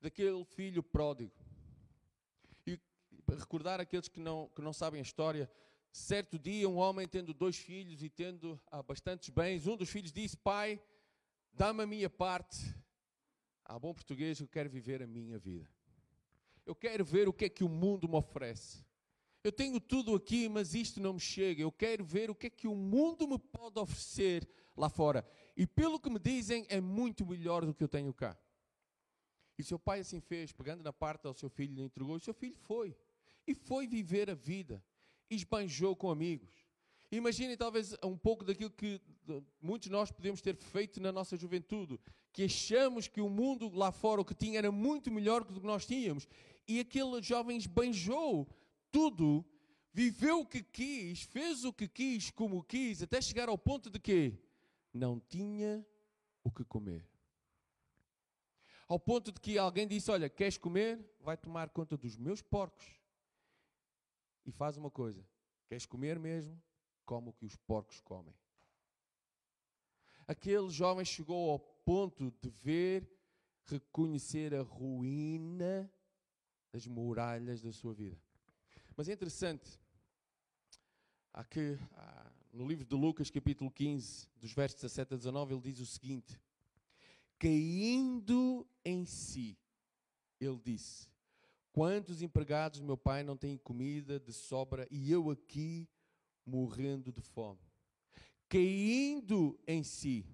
daquele 0.00 0.44
filho 0.44 0.82
pródigo. 0.82 1.32
E 2.66 2.78
recordar 3.38 3.80
aqueles 3.80 4.08
que 4.08 4.20
não, 4.20 4.48
que 4.48 4.60
não 4.60 4.72
sabem 4.72 5.00
a 5.00 5.02
história, 5.02 5.50
certo 5.90 6.38
dia, 6.38 6.68
um 6.68 6.76
homem 6.76 7.08
tendo 7.08 7.32
dois 7.32 7.56
filhos 7.56 8.02
e 8.02 8.10
tendo 8.10 8.60
ah, 8.70 8.82
bastantes 8.82 9.30
bens, 9.30 9.66
um 9.66 9.76
dos 9.76 9.88
filhos 9.88 10.12
disse: 10.12 10.36
Pai, 10.36 10.80
dá-me 11.52 11.82
a 11.82 11.86
minha 11.86 12.10
parte. 12.10 12.58
A 13.64 13.78
bom 13.78 13.94
português, 13.94 14.40
eu 14.40 14.48
quero 14.48 14.68
viver 14.68 15.02
a 15.02 15.06
minha 15.06 15.38
vida. 15.38 15.68
Eu 16.66 16.74
quero 16.74 17.04
ver 17.04 17.28
o 17.28 17.32
que 17.32 17.46
é 17.46 17.48
que 17.48 17.64
o 17.64 17.68
mundo 17.68 18.08
me 18.08 18.16
oferece. 18.16 18.84
Eu 19.42 19.50
tenho 19.50 19.80
tudo 19.80 20.14
aqui, 20.14 20.48
mas 20.48 20.74
isto 20.74 21.00
não 21.00 21.14
me 21.14 21.20
chega. 21.20 21.62
Eu 21.62 21.72
quero 21.72 22.04
ver 22.04 22.30
o 22.30 22.34
que 22.34 22.48
é 22.48 22.50
que 22.50 22.68
o 22.68 22.74
mundo 22.74 23.26
me 23.26 23.38
pode 23.38 23.78
oferecer 23.78 24.46
lá 24.76 24.88
fora. 24.88 25.26
E 25.56 25.66
pelo 25.66 25.98
que 25.98 26.10
me 26.10 26.18
dizem, 26.18 26.66
é 26.68 26.80
muito 26.80 27.24
melhor 27.24 27.64
do 27.64 27.74
que 27.74 27.82
eu 27.82 27.88
tenho 27.88 28.12
cá. 28.12 28.38
E 29.58 29.62
seu 29.62 29.78
pai 29.78 30.00
assim 30.00 30.20
fez, 30.20 30.52
pegando 30.52 30.82
na 30.82 30.92
parte 30.92 31.26
ao 31.26 31.34
seu 31.34 31.48
filho, 31.48 31.74
lhe 31.74 31.82
entregou. 31.82 32.16
E 32.16 32.20
seu 32.20 32.34
filho 32.34 32.56
foi. 32.56 32.94
E 33.46 33.54
foi 33.54 33.86
viver 33.86 34.30
a 34.30 34.34
vida. 34.34 34.82
Esbanjou 35.30 35.96
com 35.96 36.10
amigos. 36.10 36.50
Imaginem 37.10 37.56
talvez 37.56 37.96
um 38.04 38.16
pouco 38.16 38.44
daquilo 38.44 38.70
que 38.70 39.00
muitos 39.60 39.86
de 39.86 39.92
nós 39.92 40.12
podemos 40.12 40.40
ter 40.40 40.56
feito 40.56 41.00
na 41.00 41.10
nossa 41.10 41.36
juventude, 41.36 41.98
que 42.32 42.44
achamos 42.44 43.08
que 43.08 43.20
o 43.20 43.28
mundo 43.28 43.68
lá 43.74 43.90
fora, 43.90 44.20
o 44.20 44.24
que 44.24 44.34
tinha, 44.34 44.58
era 44.58 44.70
muito 44.70 45.10
melhor 45.10 45.42
do 45.44 45.60
que 45.60 45.66
nós 45.66 45.86
tínhamos. 45.86 46.28
E 46.68 46.78
aquele 46.78 47.20
jovem 47.20 47.56
esbanjou 47.56 48.46
tudo, 48.90 49.44
viveu 49.92 50.40
o 50.40 50.46
que 50.46 50.62
quis, 50.62 51.22
fez 51.22 51.64
o 51.64 51.72
que 51.72 51.88
quis, 51.88 52.30
como 52.30 52.62
quis, 52.62 53.02
até 53.02 53.20
chegar 53.20 53.48
ao 53.48 53.58
ponto 53.58 53.90
de 53.90 53.98
que 53.98 54.38
não 54.92 55.20
tinha 55.20 55.84
o 56.42 56.50
que 56.50 56.64
comer. 56.64 57.08
Ao 58.88 58.98
ponto 58.98 59.30
de 59.30 59.40
que 59.40 59.56
alguém 59.56 59.86
disse: 59.86 60.10
Olha, 60.10 60.28
queres 60.28 60.58
comer? 60.58 60.98
Vai 61.20 61.36
tomar 61.36 61.70
conta 61.70 61.96
dos 61.96 62.16
meus 62.16 62.42
porcos. 62.42 62.86
E 64.44 64.50
faz 64.50 64.76
uma 64.76 64.90
coisa: 64.90 65.24
queres 65.68 65.86
comer 65.86 66.18
mesmo? 66.18 66.60
Come 67.04 67.28
o 67.28 67.32
que 67.32 67.46
os 67.46 67.56
porcos 67.56 68.00
comem. 68.00 68.34
Aquele 70.26 70.68
jovem 70.70 71.04
chegou 71.04 71.50
ao 71.50 71.58
ponto 71.58 72.32
de 72.40 72.48
ver, 72.48 73.08
reconhecer 73.66 74.54
a 74.54 74.62
ruína 74.62 75.92
das 76.72 76.86
muralhas 76.86 77.62
da 77.62 77.72
sua 77.72 77.92
vida. 77.92 78.20
Mas 79.00 79.08
é 79.08 79.14
interessante, 79.14 79.80
aqui, 81.32 81.78
no 82.52 82.68
livro 82.68 82.84
de 82.84 82.94
Lucas, 82.94 83.30
capítulo 83.30 83.70
15, 83.70 84.28
dos 84.36 84.52
versos 84.52 84.78
17 84.78 85.14
a 85.14 85.16
19, 85.16 85.54
ele 85.54 85.62
diz 85.62 85.80
o 85.80 85.86
seguinte: 85.86 86.38
Caindo 87.38 88.68
em 88.84 89.06
si, 89.06 89.56
ele 90.38 90.60
disse: 90.62 91.08
Quantos 91.72 92.20
empregados 92.20 92.82
meu 92.82 92.98
pai 92.98 93.22
não 93.22 93.38
têm 93.38 93.56
comida 93.56 94.20
de 94.20 94.34
sobra 94.34 94.86
e 94.90 95.10
eu 95.10 95.30
aqui 95.30 95.88
morrendo 96.44 97.10
de 97.10 97.22
fome? 97.22 97.58
Caindo 98.50 99.58
em 99.66 99.82
si, 99.82 100.26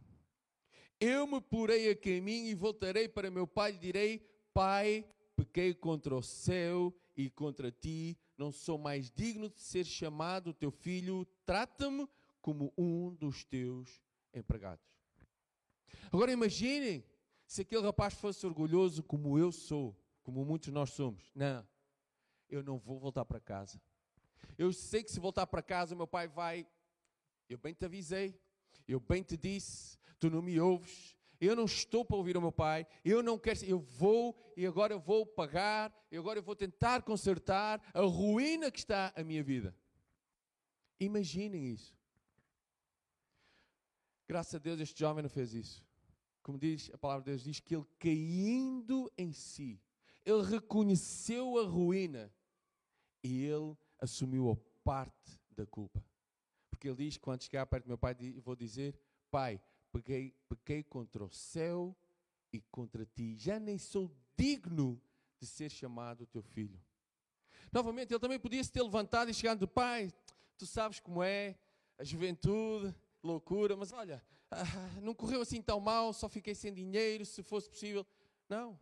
eu 0.99 1.25
me 1.25 1.41
porei 1.41 1.89
a 1.89 1.95
caminho 1.95 2.49
e 2.49 2.55
voltarei 2.57 3.09
para 3.09 3.31
meu 3.31 3.47
pai 3.47 3.75
e 3.75 3.79
direi: 3.79 4.19
Pai, 4.53 5.09
pequei 5.37 5.73
contra 5.73 6.17
o 6.17 6.21
céu 6.21 6.93
e 7.17 7.31
contra 7.31 7.71
ti, 7.71 8.19
não 8.37 8.53
sou 8.53 8.79
mais 8.79 9.11
digno 9.11 9.49
de 9.49 9.61
ser 9.61 9.85
chamado 9.85 10.53
teu 10.53 10.71
filho, 10.71 11.27
trata-me 11.45 12.09
como 12.41 12.73
um 12.77 13.15
dos 13.15 13.45
teus 13.45 14.03
empregados. 14.33 14.85
Agora 16.13 16.33
imaginem 16.33 17.05
se 17.47 17.63
aquele 17.63 17.83
rapaz 17.83 18.15
fosse 18.15 18.47
orgulhoso 18.47 19.03
como 19.03 19.39
eu 19.39 19.51
sou, 19.51 19.97
como 20.23 20.45
muitos 20.45 20.69
nós 20.69 20.91
somos. 20.91 21.31
Não, 21.35 21.67
eu 22.49 22.63
não 22.63 22.79
vou 22.79 22.99
voltar 22.99 23.25
para 23.25 23.41
casa. 23.41 23.81
Eu 24.59 24.73
sei 24.73 25.03
que 25.03 25.11
se 25.11 25.21
voltar 25.21 25.47
para 25.47 25.63
casa, 25.63 25.95
meu 25.95 26.07
pai 26.07 26.29
vai. 26.29 26.67
Eu 27.49 27.59
bem 27.59 27.75
te 27.75 27.85
avisei, 27.85 28.41
eu 28.89 28.99
bem 28.99 29.23
te 29.23 29.37
disse, 29.37 29.99
tu 30.19 30.29
não 30.29 30.43
me 30.43 30.59
ouves, 30.61 31.16
eu 31.41 31.57
não 31.57 31.65
estou 31.65 32.05
para 32.05 32.17
ouvir 32.17 32.37
o 32.37 32.41
meu 32.41 32.53
pai, 32.53 32.87
eu 33.05 33.23
não 33.23 33.39
quero, 33.39 33.65
eu 33.65 33.79
vou 33.79 34.37
e 34.57 34.67
agora 34.67 34.95
eu 34.95 35.01
vou 35.01 35.27
pagar, 35.27 35.93
e 36.11 36.17
agora 36.17 36.39
eu 36.39 36.43
vou 36.43 36.57
tentar 36.57 37.03
consertar 37.03 37.81
a 37.93 38.01
ruína 38.01 38.71
que 38.71 38.79
está 38.79 39.13
a 39.15 39.23
minha 39.23 39.43
vida. 39.43 39.75
Imaginem 40.99 41.73
isso. 41.73 41.95
Graças 44.29 44.55
a 44.55 44.59
Deus 44.59 44.81
este 44.81 44.99
jovem 44.99 45.23
não 45.23 45.31
fez 45.31 45.55
isso. 45.55 45.85
Como 46.43 46.59
diz 46.59 46.91
a 46.93 46.99
palavra 46.99 47.25
de 47.25 47.31
Deus, 47.31 47.43
diz 47.43 47.61
que 47.61 47.75
ele 47.75 47.87
caindo 47.99 49.11
em 49.19 49.33
si, 49.33 49.81
ele 50.25 50.43
reconheceu 50.43 51.59
a 51.59 51.65
ruína 51.65 52.33
e 53.23 53.45
ele 53.45 53.77
assumiu 53.99 54.51
a 54.53 54.57
parte 54.85 55.41
da 55.51 55.67
culpa. 55.67 56.05
Porque 56.71 56.89
ele 56.89 56.97
diz, 56.97 57.17
quando 57.19 57.43
chegar 57.43 57.67
perto 57.67 57.85
do 57.85 57.89
meu 57.89 57.99
pai, 57.99 58.15
vou 58.45 58.55
dizer, 58.55 58.95
pai, 59.31 59.61
pequei, 59.97 60.35
pequei 60.49 60.83
contra 60.83 61.25
o 61.25 61.31
céu 61.31 61.97
e 62.53 62.61
contra 62.71 63.07
ti. 63.07 63.35
Já 63.37 63.59
nem 63.59 63.79
sou 63.79 64.11
digno 64.37 65.01
de 65.39 65.47
ser 65.47 65.71
chamado 65.71 66.27
teu 66.27 66.43
filho. 66.43 66.81
Novamente, 67.73 68.13
ele 68.13 68.21
também 68.21 68.39
podia 68.39 68.63
se 68.63 68.71
ter 68.71 68.83
levantado 68.83 69.31
e 69.31 69.35
chegado, 69.35 69.67
pai, 69.67 70.13
tu 70.57 70.67
sabes 70.67 71.01
como 71.01 71.23
é, 71.23 71.59
a 71.99 72.05
juventude, 72.05 72.95
loucura, 73.23 73.77
mas 73.77 73.93
olha, 73.93 74.23
ah, 74.51 74.65
não 75.03 75.15
correu 75.15 75.41
assim 75.41 75.61
tão 75.61 75.81
mal, 75.81 76.13
só 76.13 76.29
fiquei 76.29 76.55
sem 76.55 76.73
dinheiro, 76.73 77.25
se 77.25 77.43
fosse 77.43 77.69
possível. 77.69 78.07
Não. 78.49 78.79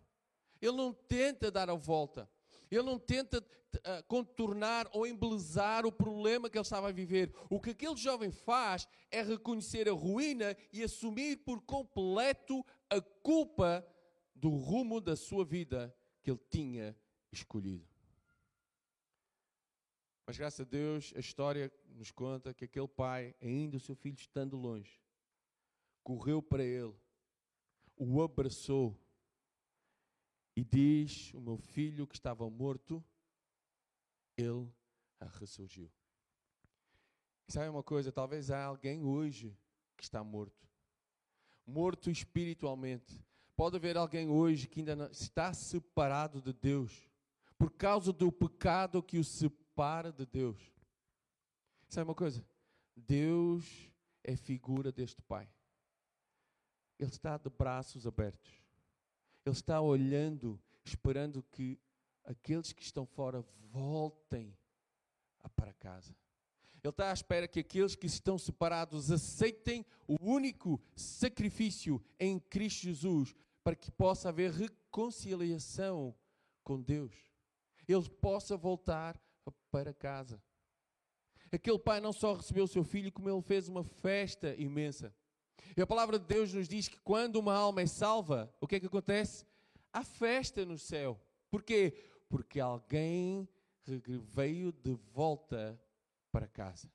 Ele 0.61 0.77
não 0.77 0.93
tenta 0.93 1.51
dar 1.51 1.71
a 1.71 1.75
volta. 1.75 2.29
Ele 2.71 2.83
não 2.83 2.99
tenta 2.99 3.39
uh, 3.39 4.05
contornar 4.07 4.89
ou 4.93 5.07
embelezar 5.07 5.87
o 5.87 5.93
problema 5.93 6.49
que 6.49 6.57
ele 6.57 6.63
estava 6.63 6.89
a 6.89 6.93
viver. 6.93 7.35
O 7.51 7.61
que 7.61 7.71
aquele 7.71 7.97
jovem 7.97 8.31
faz 8.31 8.87
é 9.11 9.23
reconhecer 9.23 9.89
a 9.89 9.93
ruína 9.93 10.57
e 10.73 10.83
assumir 10.83 11.39
por 11.39 11.61
completo 11.63 12.65
a 12.91 13.01
culpa 13.01 13.87
do 14.35 14.51
rumo 14.51 15.01
da 15.01 15.17
sua 15.17 15.45
vida 15.45 15.95
que 16.23 16.31
ele 16.31 16.41
tinha 16.51 16.97
escolhido. 17.33 17.87
Mas 20.27 20.39
graças 20.39 20.61
a 20.61 20.65
Deus, 20.65 21.13
a 21.15 21.21
história 21.21 21.71
nos 21.87 22.11
conta 22.11 22.55
que 22.55 22.65
aquele 22.65 22.89
pai, 22.89 23.35
ainda 23.43 23.77
o 23.77 23.81
seu 23.81 23.95
filho 23.95 24.17
estando 24.19 24.57
longe, 24.57 24.99
correu 26.03 26.43
para 26.43 26.65
ele, 26.65 26.95
o 27.97 28.23
abraçou 28.23 28.99
e 30.57 30.65
diz: 30.65 31.33
O 31.35 31.41
meu 31.41 31.57
filho 31.57 32.07
que 32.07 32.15
estava 32.15 32.49
morto, 32.49 33.05
ele 34.37 34.69
ressurgiu. 35.39 35.91
sabe 37.49 37.69
uma 37.69 37.83
coisa? 37.83 38.13
Talvez 38.13 38.51
há 38.51 38.65
alguém 38.65 39.03
hoje 39.03 39.57
que 39.97 40.03
está 40.03 40.23
morto, 40.23 40.69
morto 41.67 42.11
espiritualmente. 42.11 43.25
Pode 43.57 43.77
haver 43.77 43.97
alguém 43.97 44.29
hoje 44.29 44.67
que 44.67 44.81
ainda 44.81 45.09
está 45.13 45.53
separado 45.53 46.43
de 46.43 46.53
Deus 46.53 47.09
por 47.57 47.71
causa 47.71 48.13
do 48.13 48.33
pecado 48.33 49.03
que 49.03 49.19
o 49.19 49.25
separa 49.25 50.13
de 50.13 50.27
Deus. 50.27 50.61
Sabe 51.89 52.09
uma 52.09 52.15
coisa? 52.15 52.45
Deus 52.97 53.89
é 54.25 54.37
figura 54.37 54.91
deste 54.91 55.23
Pai. 55.23 55.49
Ele 56.99 57.11
está 57.11 57.37
de 57.39 57.49
braços 57.49 58.07
abertos. 58.07 58.64
Ele 59.45 59.55
está 59.55 59.81
olhando, 59.81 60.61
esperando 60.85 61.43
que 61.43 61.79
aqueles 62.25 62.73
que 62.73 62.83
estão 62.83 63.05
fora 63.05 63.45
voltem 63.71 64.57
para 65.57 65.73
casa. 65.75 66.17
Ele 66.83 66.91
está 66.91 67.11
à 67.11 67.15
espera 67.15 67.49
que 67.49 67.61
aqueles 67.61 67.95
que 67.95 68.07
estão 68.07 68.37
separados 68.37 69.11
aceitem 69.11 69.87
o 70.07 70.17
único 70.21 70.81
sacrifício 70.95 72.03
em 72.19 72.39
Cristo 72.39 72.83
Jesus 72.83 73.35
para 73.63 73.75
que 73.75 73.91
possa 73.91 74.29
haver 74.29 74.51
reconciliação 74.51 76.15
com 76.63 76.81
Deus. 76.81 77.15
Ele 77.89 78.09
possa 78.09 78.57
voltar 78.57 79.19
para 79.71 79.95
casa. 79.95 80.43
Aquele 81.51 81.79
pai 81.79 82.01
não 82.01 82.13
só 82.13 82.35
recebeu 82.35 82.65
o 82.65 82.69
seu 82.69 82.85
filho, 82.85 83.13
como 83.13 83.31
ele 83.31 83.41
fez 83.41 83.69
uma 83.69 83.85
festa 83.85 84.55
imensa. 84.57 85.15
E 85.77 85.83
a 85.83 85.87
palavra 85.87 86.19
de 86.19 86.27
Deus 86.27 86.53
nos 86.53 86.69
diz 86.69 86.89
que 86.89 86.99
quando 86.99 87.37
uma 87.37 87.55
alma 87.55 87.83
é 87.83 87.87
salva, 87.87 88.55
o 88.61 88.67
que 88.67 88.77
é 88.77 88.81
que 88.81 88.87
acontece? 88.87 89.45
Há 89.93 90.05
festa 90.05 90.65
no 90.65 90.79
céu. 90.79 91.21
Porquê? 91.51 91.97
Porque 92.29 92.61
alguém 92.61 93.49
veio 94.35 94.73
de 94.73 94.95
volta 95.13 95.81
para 96.31 96.47
casa. 96.47 96.91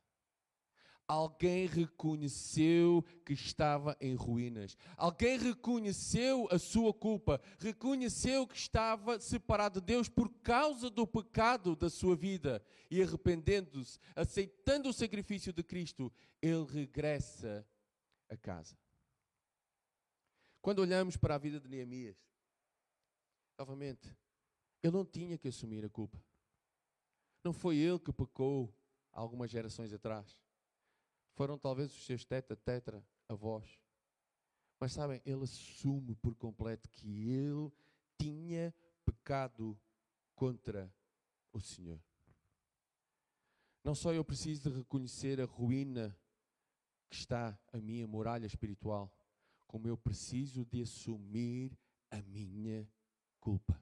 Alguém 1.08 1.66
reconheceu 1.66 3.04
que 3.26 3.34
estava 3.34 3.98
em 4.00 4.14
ruínas. 4.14 4.78
Alguém 4.96 5.40
reconheceu 5.40 6.48
a 6.52 6.60
sua 6.60 6.94
culpa. 6.94 7.42
Reconheceu 7.58 8.46
que 8.46 8.56
estava 8.56 9.20
separado 9.20 9.82
de 9.82 9.88
Deus 9.88 10.08
por 10.08 10.30
causa 10.44 10.88
do 10.88 11.08
pecado 11.08 11.76
da 11.76 11.90
sua 11.90 12.16
vida. 12.16 12.64
E 12.92 13.02
arrependendo-se, 13.02 13.98
aceitando 14.16 14.90
o 14.90 14.94
sacrifício 14.94 15.52
de 15.52 15.64
Cristo, 15.64 16.14
ele 16.42 16.66
regressa 16.66 17.66
a 18.30 18.38
casa. 18.38 18.78
Quando 20.62 20.80
olhamos 20.80 21.18
para 21.18 21.36
a 21.36 21.38
vida 21.38 21.60
de 21.60 21.68
Neemias, 21.68 22.18
novamente, 23.58 24.16
ele 24.84 24.94
não 24.94 25.06
tinha 25.06 25.38
que 25.38 25.48
assumir 25.48 25.84
a 25.84 25.90
culpa. 25.90 26.22
Não 27.44 27.54
foi 27.54 27.78
ele 27.78 28.00
que 28.00 28.14
pecou 28.14 28.74
algumas 29.12 29.50
gerações 29.50 29.94
atrás 29.94 30.40
foram 31.40 31.58
talvez 31.58 31.90
os 31.96 32.06
seus 32.06 32.26
teta, 32.26 32.54
tetra, 32.54 33.02
avós. 33.30 33.82
Mas 34.78 34.92
sabem, 34.92 35.22
ele 35.26 35.42
assume 35.42 36.14
por 36.16 36.36
completo 36.36 36.90
que 36.90 37.30
ele 37.30 37.72
tinha 38.18 38.76
pecado 39.06 39.80
contra 40.36 40.94
o 41.54 41.62
Senhor. 41.62 41.98
Não 43.82 43.96
só 43.96 44.12
eu 44.14 44.26
preciso 44.26 44.70
de 44.70 44.76
reconhecer 44.80 45.40
a 45.40 45.46
ruína 45.46 46.14
que 47.10 47.16
está 47.16 47.58
a 47.74 47.78
minha 47.78 48.08
muralha 48.08 48.46
espiritual, 48.46 49.12
como 49.68 49.88
eu 49.88 49.98
preciso 49.98 50.66
de 50.66 50.82
assumir 50.82 51.78
a 52.12 52.22
minha 52.22 52.88
culpa. 53.40 53.82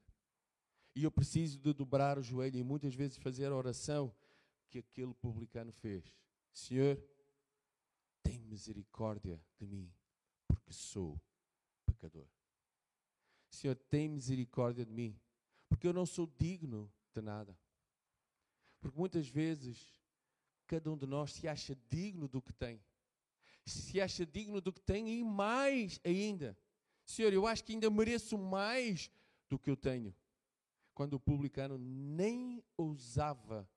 E 0.95 1.03
eu 1.03 1.11
preciso 1.11 1.59
de 1.59 1.73
dobrar 1.73 2.17
o 2.17 2.23
joelho 2.23 2.57
e 2.57 2.63
muitas 2.63 2.95
vezes 2.95 3.17
fazer 3.17 3.45
a 3.45 3.55
oração 3.55 4.13
que 4.69 4.79
aquele 4.79 5.13
publicano 5.13 5.71
fez. 5.71 6.03
Senhor, 6.51 7.01
tem 8.23 8.39
misericórdia 8.39 9.39
de 9.57 9.65
mim, 9.65 9.91
porque 10.47 10.73
sou 10.73 11.19
pecador. 11.85 12.27
Senhor, 13.49 13.75
tem 13.75 14.09
misericórdia 14.09 14.85
de 14.85 14.91
mim, 14.91 15.19
porque 15.69 15.87
eu 15.87 15.93
não 15.93 16.05
sou 16.05 16.27
digno 16.37 16.91
de 17.13 17.21
nada. 17.21 17.57
Porque 18.81 18.97
muitas 18.97 19.27
vezes 19.27 20.01
cada 20.65 20.91
um 20.91 20.97
de 20.97 21.05
nós 21.05 21.31
se 21.31 21.47
acha 21.47 21.75
digno 21.89 22.27
do 22.27 22.41
que 22.41 22.53
tem. 22.53 22.81
Se 23.69 23.99
acha 24.01 24.25
digno 24.25 24.61
do 24.61 24.71
que 24.71 24.81
tem 24.81 25.19
e 25.19 25.23
mais 25.23 25.99
ainda. 26.03 26.57
Senhor, 27.05 27.31
eu 27.33 27.45
acho 27.45 27.63
que 27.63 27.73
ainda 27.73 27.89
mereço 27.89 28.37
mais 28.37 29.11
do 29.49 29.59
que 29.59 29.69
eu 29.69 29.77
tenho. 29.77 30.15
Quando 30.93 31.13
o 31.13 31.19
publicano 31.19 31.77
nem 31.77 32.63
ousava 32.75 33.69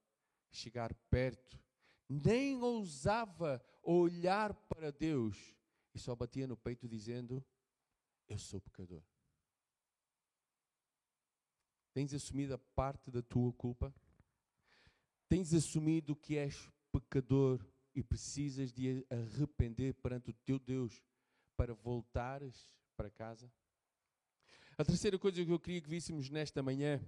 chegar 0.50 0.94
perto 1.10 1.60
nem 2.10 2.60
ousava 2.60 3.64
olhar 3.84 4.52
para 4.52 4.90
Deus 4.90 5.54
e 5.94 5.98
só 5.98 6.16
batia 6.16 6.46
no 6.46 6.56
peito 6.56 6.88
dizendo: 6.88 7.44
Eu 8.28 8.36
sou 8.36 8.60
pecador. 8.60 9.02
Tens 11.92 12.12
assumido 12.12 12.54
a 12.54 12.58
parte 12.58 13.10
da 13.12 13.22
tua 13.22 13.52
culpa? 13.52 13.94
Tens 15.28 15.54
assumido 15.54 16.16
que 16.16 16.36
és 16.36 16.68
pecador 16.90 17.64
e 17.94 18.02
precisas 18.02 18.72
de 18.72 19.06
arrepender 19.10 19.94
perante 19.94 20.30
o 20.30 20.34
teu 20.34 20.58
Deus 20.58 21.02
para 21.56 21.74
voltares 21.74 22.74
para 22.96 23.10
casa? 23.10 23.50
A 24.78 24.84
terceira 24.84 25.18
coisa 25.18 25.44
que 25.44 25.50
eu 25.50 25.58
queria 25.58 25.80
que 25.80 25.90
víssemos 25.90 26.30
nesta 26.30 26.62
manhã 26.62 27.00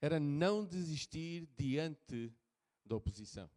era 0.00 0.18
não 0.18 0.64
desistir 0.64 1.48
diante 1.56 2.32
da 2.84 2.96
oposição. 2.96 3.50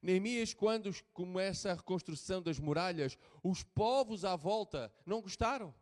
Neemias, 0.00 0.54
quando 0.54 0.90
começa 1.12 1.70
a 1.70 1.74
reconstrução 1.74 2.40
das 2.40 2.58
muralhas, 2.58 3.18
os 3.42 3.62
povos 3.62 4.24
à 4.24 4.36
volta 4.36 4.92
não 5.04 5.20
gostaram. 5.20 5.74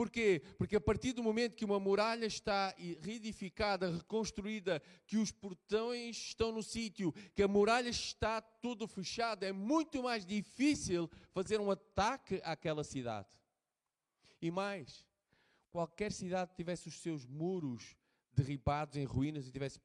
Porquê? 0.00 0.40
Porque 0.56 0.76
a 0.76 0.80
partir 0.80 1.12
do 1.12 1.22
momento 1.22 1.54
que 1.54 1.62
uma 1.62 1.78
muralha 1.78 2.24
está 2.24 2.74
reedificada, 3.02 3.98
reconstruída, 3.98 4.80
que 5.06 5.18
os 5.18 5.30
portões 5.30 6.16
estão 6.16 6.50
no 6.50 6.62
sítio, 6.62 7.12
que 7.34 7.42
a 7.42 7.46
muralha 7.46 7.90
está 7.90 8.40
tudo 8.40 8.88
fechada, 8.88 9.46
é 9.46 9.52
muito 9.52 10.02
mais 10.02 10.24
difícil 10.24 11.06
fazer 11.32 11.60
um 11.60 11.70
ataque 11.70 12.40
àquela 12.42 12.82
cidade. 12.82 13.28
E 14.40 14.50
mais, 14.50 15.06
qualquer 15.70 16.12
cidade 16.12 16.52
que 16.52 16.56
tivesse 16.56 16.88
os 16.88 16.98
seus 17.02 17.26
muros 17.26 17.94
derribados 18.32 18.96
em 18.96 19.04
ruínas 19.04 19.46
e 19.46 19.52
tivesse 19.52 19.78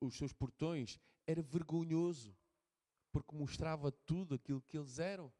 os 0.00 0.16
seus 0.16 0.32
portões, 0.32 0.98
era 1.26 1.42
vergonhoso 1.42 2.34
porque 3.12 3.36
mostrava 3.36 3.92
tudo 3.92 4.36
aquilo 4.36 4.62
que 4.62 4.78
eles 4.78 4.98
eram, 4.98 5.30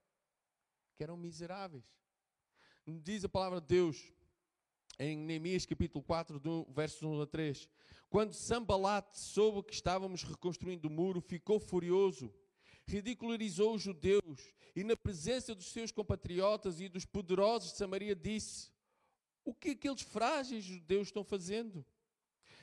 que 0.94 1.02
eram 1.02 1.16
miseráveis. 1.16 1.99
Diz 2.98 3.24
a 3.24 3.28
palavra 3.28 3.60
de 3.60 3.68
Deus 3.68 4.12
em 4.98 5.16
Neemias 5.16 5.64
capítulo 5.64 6.02
4, 6.02 6.40
do 6.40 6.66
versos 6.70 7.00
1 7.02 7.22
a 7.22 7.26
3. 7.26 7.68
Quando 8.08 8.34
Sambalat 8.34 9.06
soube 9.16 9.62
que 9.62 9.74
estávamos 9.74 10.24
reconstruindo 10.24 10.88
o 10.88 10.90
muro, 10.90 11.20
ficou 11.20 11.60
furioso, 11.60 12.34
ridicularizou 12.86 13.74
os 13.74 13.82
judeus 13.82 14.52
e 14.74 14.82
na 14.82 14.96
presença 14.96 15.54
dos 15.54 15.66
seus 15.66 15.92
compatriotas 15.92 16.80
e 16.80 16.88
dos 16.88 17.04
poderosos 17.04 17.72
de 17.72 17.78
Samaria 17.78 18.16
disse: 18.16 18.72
O 19.44 19.54
que 19.54 19.70
aqueles 19.70 20.02
frágeis 20.02 20.64
judeus 20.64 21.08
estão 21.08 21.22
fazendo? 21.22 21.86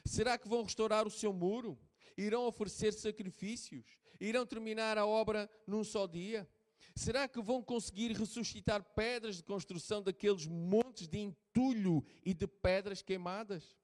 Será 0.04 0.38
que 0.38 0.50
vão 0.50 0.64
restaurar 0.64 1.08
o 1.08 1.12
seu 1.12 1.32
muro? 1.32 1.80
Irão 2.18 2.46
oferecer 2.46 2.92
sacrifícios? 2.92 3.86
Irão 4.20 4.46
terminar 4.46 4.98
a 4.98 5.06
obra 5.06 5.50
num 5.66 5.84
só 5.84 6.06
dia? 6.06 6.50
Será 6.98 7.28
que 7.28 7.40
vão 7.40 7.62
conseguir 7.62 8.12
ressuscitar 8.12 8.84
pedras 8.84 9.38
de 9.38 9.44
construção 9.44 10.02
daqueles 10.02 10.48
montes 10.48 11.08
de 11.08 11.20
entulho 11.20 12.04
e 12.26 12.34
de 12.34 12.48
pedras 12.48 13.04
queimadas? 13.04 13.78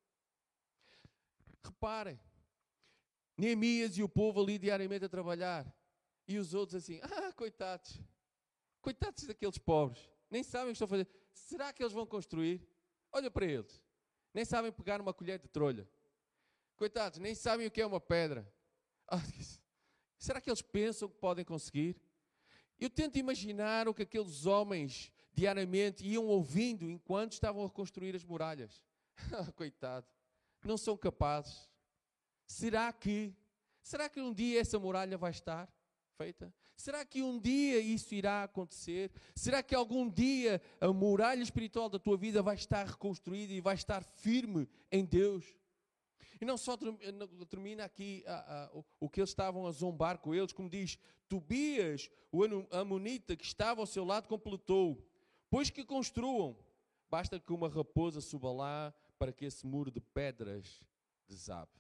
Reparem, 1.64 2.20
Neemias 3.38 3.96
e 4.00 4.04
o 4.04 4.10
povo 4.10 4.42
ali 4.42 4.58
diariamente 4.58 5.06
a 5.06 5.10
trabalhar, 5.10 5.72
e 6.28 6.40
os 6.40 6.56
outros 6.56 6.82
assim, 6.82 7.00
ah, 7.04 7.32
coitados, 7.34 8.02
coitados 8.82 9.26
daqueles 9.26 9.60
pobres, 9.60 10.10
nem 10.28 10.42
sabem 10.42 10.70
o 10.70 10.72
que 10.72 10.84
estão 10.84 10.86
a 10.86 10.90
fazer. 10.90 11.08
Será 11.32 11.72
que 11.72 11.84
eles 11.84 11.94
vão 11.94 12.08
construir? 12.08 12.68
Olha 13.12 13.30
para 13.30 13.46
eles, 13.46 13.80
nem 14.34 14.44
sabem 14.44 14.72
pegar 14.72 15.00
uma 15.00 15.14
colher 15.14 15.38
de 15.38 15.48
trolha. 15.48 15.88
Coitados, 16.76 17.20
nem 17.20 17.36
sabem 17.36 17.68
o 17.68 17.72
que 17.72 17.80
é 17.80 17.86
uma 17.86 18.02
pedra. 18.02 18.52
Ah, 19.06 19.20
será 20.18 20.40
que 20.40 20.50
eles 20.50 20.62
pensam 20.62 21.10
que 21.10 21.18
podem 21.18 21.44
conseguir? 21.44 22.02
Eu 22.80 22.90
tento 22.90 23.18
imaginar 23.18 23.88
o 23.88 23.94
que 23.94 24.04
aqueles 24.04 24.46
homens 24.46 25.12
diariamente 25.34 26.06
iam 26.06 26.26
ouvindo 26.26 26.90
enquanto 26.90 27.34
estavam 27.34 27.66
a 27.66 27.70
construir 27.70 28.16
as 28.16 28.24
muralhas. 28.24 28.82
Coitado, 29.56 30.06
não 30.64 30.78
são 30.78 30.98
capazes. 30.98 31.70
Será 32.46 32.92
que, 32.92 33.34
será 33.82 34.10
que 34.10 34.22
um 34.22 34.34
dia 34.34 34.60
essa 34.60 34.78
muralha 34.78 35.18
vai 35.18 35.32
estar 35.32 35.72
feita? 36.18 36.54
Será 36.76 37.06
que 37.06 37.22
um 37.22 37.40
dia 37.40 37.80
isso 37.80 38.14
irá 38.16 38.44
acontecer? 38.44 39.12
Será 39.36 39.62
que 39.62 39.76
algum 39.76 40.10
dia 40.10 40.62
a 40.82 40.92
muralha 40.92 41.42
espiritual 41.42 41.88
da 41.88 42.00
tua 42.00 42.18
vida 42.18 42.42
vai 42.42 42.56
estar 42.56 42.86
reconstruída 42.86 43.54
e 43.54 43.62
vai 43.62 43.76
estar 43.76 44.04
firme 44.04 44.68
em 44.92 45.06
Deus? 45.06 45.46
E 46.44 46.46
não 46.46 46.58
só 46.58 46.78
termina 47.50 47.86
aqui 47.86 48.22
a, 48.28 48.66
a, 48.66 48.78
o, 48.78 48.86
o 49.00 49.10
que 49.10 49.22
eles 49.22 49.30
estavam 49.30 49.66
a 49.66 49.72
zombar 49.72 50.18
com 50.18 50.36
eles, 50.36 50.52
como 50.52 50.70
diz, 50.70 51.00
Tobias, 51.30 52.12
o 52.30 52.44
Amonita 52.70 53.34
que 53.34 53.46
estava 53.46 53.80
ao 53.80 53.86
seu 53.86 54.04
lado, 54.04 54.28
completou: 54.28 55.02
Pois 55.50 55.70
que 55.70 55.86
construam, 55.86 56.58
basta 57.10 57.40
que 57.40 57.54
uma 57.54 57.70
raposa 57.70 58.20
suba 58.20 58.52
lá 58.52 58.94
para 59.18 59.32
que 59.32 59.46
esse 59.46 59.66
muro 59.66 59.90
de 59.90 60.02
pedras 60.02 60.84
desabe. 61.30 61.72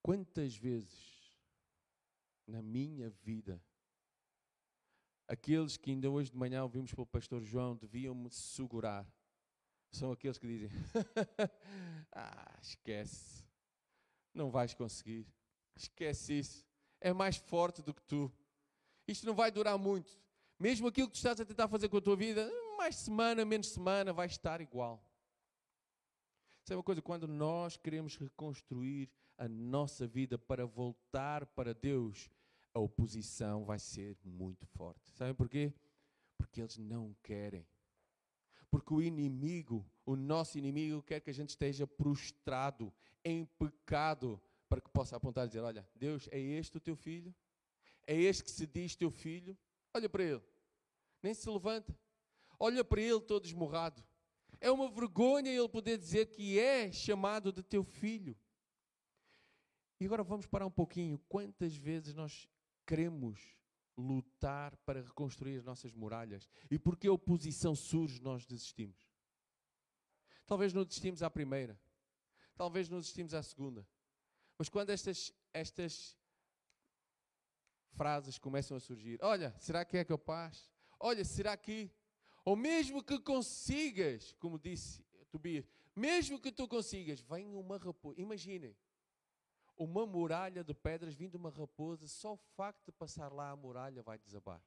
Quantas 0.00 0.56
vezes 0.56 1.30
na 2.46 2.62
minha 2.62 3.10
vida 3.22 3.62
aqueles 5.28 5.76
que 5.76 5.90
ainda 5.90 6.08
hoje 6.08 6.30
de 6.30 6.38
manhã 6.38 6.62
ouvimos 6.62 6.94
pelo 6.94 7.06
pastor 7.06 7.42
João 7.42 7.76
deviam 7.76 8.14
me 8.14 8.30
segurar 8.30 9.06
são 9.96 10.12
aqueles 10.12 10.38
que 10.38 10.46
dizem: 10.46 10.70
Ah, 12.12 12.58
esquece, 12.60 13.44
não 14.32 14.50
vais 14.50 14.74
conseguir, 14.74 15.26
esquece 15.74 16.38
isso, 16.38 16.66
é 17.00 17.12
mais 17.12 17.36
forte 17.36 17.82
do 17.82 17.94
que 17.94 18.02
tu, 18.02 18.32
isto 19.06 19.26
não 19.26 19.34
vai 19.34 19.50
durar 19.50 19.78
muito. 19.78 20.18
Mesmo 20.58 20.88
aquilo 20.88 21.08
que 21.08 21.14
tu 21.14 21.16
estás 21.16 21.40
a 21.40 21.44
tentar 21.44 21.68
fazer 21.68 21.88
com 21.88 21.96
a 21.96 22.00
tua 22.00 22.16
vida, 22.16 22.50
mais 22.76 22.96
semana, 22.96 23.44
menos 23.44 23.68
semana, 23.68 24.12
vai 24.12 24.26
estar 24.26 24.60
igual. 24.60 25.04
Sabe 26.64 26.76
uma 26.76 26.82
coisa? 26.82 27.02
Quando 27.02 27.28
nós 27.28 27.76
queremos 27.76 28.16
reconstruir 28.16 29.10
a 29.36 29.48
nossa 29.48 30.06
vida 30.06 30.38
para 30.38 30.64
voltar 30.64 31.44
para 31.46 31.74
Deus, 31.74 32.30
a 32.72 32.80
oposição 32.80 33.64
vai 33.64 33.78
ser 33.78 34.16
muito 34.24 34.66
forte. 34.66 35.10
Sabem 35.10 35.34
porquê? 35.34 35.72
Porque 36.38 36.60
eles 36.60 36.78
não 36.78 37.14
querem. 37.22 37.66
Porque 38.74 38.92
o 38.92 39.00
inimigo, 39.00 39.88
o 40.04 40.16
nosso 40.16 40.58
inimigo, 40.58 41.00
quer 41.00 41.20
que 41.20 41.30
a 41.30 41.32
gente 41.32 41.50
esteja 41.50 41.86
prostrado 41.86 42.92
em 43.24 43.44
pecado 43.44 44.42
para 44.68 44.80
que 44.80 44.90
possa 44.90 45.14
apontar 45.14 45.44
e 45.44 45.46
dizer: 45.46 45.60
Olha, 45.60 45.88
Deus, 45.94 46.28
é 46.32 46.40
este 46.40 46.76
o 46.76 46.80
teu 46.80 46.96
filho? 46.96 47.32
É 48.04 48.20
este 48.20 48.42
que 48.42 48.50
se 48.50 48.66
diz 48.66 48.96
teu 48.96 49.12
filho? 49.12 49.56
Olha 49.94 50.08
para 50.08 50.24
ele, 50.24 50.42
nem 51.22 51.32
se 51.32 51.48
levanta. 51.48 51.96
Olha 52.58 52.82
para 52.82 53.00
ele 53.00 53.20
todo 53.20 53.44
esmorrado. 53.46 54.02
É 54.60 54.72
uma 54.72 54.90
vergonha 54.90 55.52
ele 55.52 55.68
poder 55.68 55.96
dizer 55.96 56.26
que 56.26 56.58
é 56.58 56.90
chamado 56.90 57.52
de 57.52 57.62
teu 57.62 57.84
filho. 57.84 58.36
E 60.00 60.04
agora 60.06 60.24
vamos 60.24 60.46
parar 60.46 60.66
um 60.66 60.70
pouquinho. 60.72 61.16
Quantas 61.28 61.76
vezes 61.76 62.12
nós 62.12 62.48
queremos 62.84 63.40
lutar 63.96 64.76
para 64.78 65.02
reconstruir 65.02 65.58
as 65.58 65.64
nossas 65.64 65.92
muralhas. 65.92 66.48
E 66.70 66.78
porque 66.78 67.08
a 67.08 67.12
oposição 67.12 67.74
surge, 67.74 68.20
nós 68.20 68.44
desistimos. 68.44 69.08
Talvez 70.46 70.72
não 70.72 70.84
desistimos 70.84 71.22
à 71.22 71.30
primeira, 71.30 71.80
talvez 72.56 72.88
não 72.88 72.98
desistimos 73.00 73.32
à 73.32 73.42
segunda. 73.42 73.86
Mas 74.58 74.68
quando 74.68 74.90
estas, 74.90 75.32
estas 75.52 76.16
frases 77.92 78.38
começam 78.38 78.76
a 78.76 78.80
surgir, 78.80 79.18
olha, 79.22 79.54
será 79.58 79.84
que 79.84 79.96
é 79.96 80.04
capaz? 80.04 80.70
Olha, 81.00 81.24
será 81.24 81.56
que? 81.56 81.90
Ou 82.44 82.56
mesmo 82.56 83.02
que 83.02 83.18
consigas, 83.18 84.32
como 84.34 84.58
disse 84.58 85.02
Tobias, 85.30 85.66
mesmo 85.96 86.40
que 86.40 86.52
tu 86.52 86.68
consigas, 86.68 87.20
vem 87.20 87.54
uma 87.54 87.78
raposa. 87.78 88.20
Imaginem, 88.20 88.76
uma 89.76 90.06
muralha 90.06 90.62
de 90.62 90.74
pedras 90.74 91.14
vindo 91.14 91.34
uma 91.36 91.50
raposa, 91.50 92.06
só 92.06 92.34
o 92.34 92.36
facto 92.36 92.86
de 92.86 92.92
passar 92.92 93.32
lá 93.32 93.50
a 93.50 93.56
muralha 93.56 94.02
vai 94.02 94.18
desabar. 94.18 94.62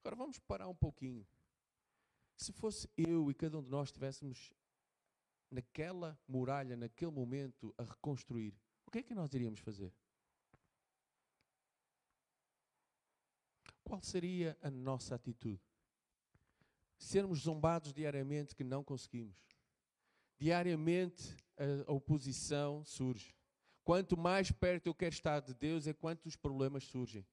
Agora 0.00 0.16
vamos 0.16 0.38
parar 0.38 0.68
um 0.68 0.74
pouquinho. 0.74 1.26
Se 2.36 2.52
fosse 2.52 2.88
eu 2.96 3.30
e 3.30 3.34
cada 3.34 3.58
um 3.58 3.62
de 3.62 3.70
nós 3.70 3.88
estivéssemos 3.88 4.52
naquela 5.50 6.18
muralha, 6.28 6.76
naquele 6.76 7.10
momento, 7.10 7.74
a 7.78 7.84
reconstruir, 7.84 8.54
o 8.86 8.90
que 8.90 8.98
é 8.98 9.02
que 9.02 9.14
nós 9.14 9.32
iríamos 9.32 9.60
fazer? 9.60 9.92
Qual 13.82 14.02
seria 14.02 14.58
a 14.60 14.70
nossa 14.70 15.14
atitude? 15.14 15.62
Sermos 16.98 17.40
zombados 17.40 17.92
diariamente 17.92 18.54
que 18.54 18.64
não 18.64 18.82
conseguimos. 18.82 19.36
Diariamente 20.38 21.36
a 21.86 21.92
oposição 21.92 22.84
surge. 22.84 23.34
Quanto 23.84 24.16
mais 24.16 24.50
perto 24.50 24.86
eu 24.86 24.94
quero 24.94 25.14
estar 25.14 25.40
de 25.40 25.52
Deus, 25.52 25.86
é 25.86 25.92
quanto 25.92 26.26
os 26.26 26.34
problemas 26.34 26.84
surgem. 26.84 27.24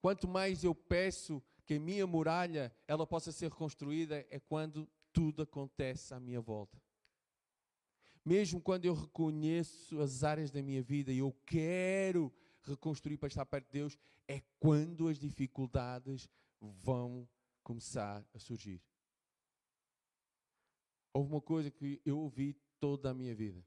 Quanto 0.00 0.28
mais 0.28 0.62
eu 0.62 0.74
peço 0.74 1.42
que 1.66 1.74
a 1.74 1.80
minha 1.80 2.06
muralha 2.06 2.72
ela 2.86 3.06
possa 3.06 3.32
ser 3.32 3.50
reconstruída, 3.50 4.24
é 4.30 4.38
quando 4.38 4.88
tudo 5.12 5.42
acontece 5.42 6.14
à 6.14 6.20
minha 6.20 6.40
volta. 6.40 6.80
Mesmo 8.24 8.60
quando 8.60 8.84
eu 8.84 8.94
reconheço 8.94 10.00
as 10.00 10.22
áreas 10.22 10.50
da 10.50 10.62
minha 10.62 10.82
vida 10.82 11.12
e 11.12 11.18
eu 11.18 11.32
quero 11.44 12.32
reconstruir 12.62 13.16
para 13.16 13.28
estar 13.28 13.44
perto 13.44 13.66
de 13.66 13.72
Deus, 13.72 13.98
é 14.28 14.40
quando 14.60 15.08
as 15.08 15.18
dificuldades 15.18 16.28
vão 16.60 17.28
começar 17.64 18.24
a 18.32 18.38
surgir. 18.38 18.80
Houve 21.12 21.32
uma 21.32 21.40
coisa 21.40 21.70
que 21.70 22.00
eu 22.04 22.18
ouvi 22.18 22.56
toda 22.78 23.10
a 23.10 23.14
minha 23.14 23.34
vida 23.34 23.64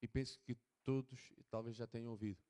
e 0.00 0.06
penso 0.06 0.38
que 0.44 0.56
todos 0.86 1.32
talvez 1.50 1.76
já 1.76 1.86
tenham 1.86 2.12
ouvido. 2.12 2.40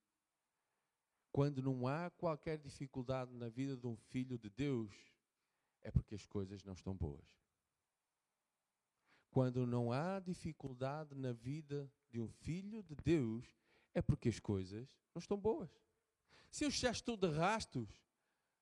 Quando 1.33 1.63
não 1.63 1.89
há 1.89 2.11
qualquer 2.11 2.59
dificuldade 2.59 3.35
na 3.35 3.49
vida 3.49 3.77
de 3.77 3.87
um 3.87 3.97
filho 3.97 4.39
de 4.39 4.51
Deus, 4.51 4.95
é 5.83 5.91
porque 5.91 6.15
as 6.15 6.27
coisas 6.27 6.63
não 6.63 6.75
estão 6.75 6.95
boas. 6.95 7.27
Quando 9.31 9.67
não 9.67 9.91
há 9.91 10.21
dificuldade 10.21 11.15
na 11.15 11.33
vida 11.33 11.91
de 12.11 12.21
um 12.21 12.29
filho 12.29 12.83
de 12.83 12.95
Deus, 12.95 13.45
é 13.95 14.03
porque 14.03 14.29
as 14.29 14.39
coisas 14.39 14.87
não 15.15 15.21
estão 15.21 15.39
boas. 15.39 15.71
Se 16.51 16.65
eu 16.65 16.71
já 16.71 16.91
estou 16.91 17.17
de 17.17 17.29
rastos, 17.29 17.89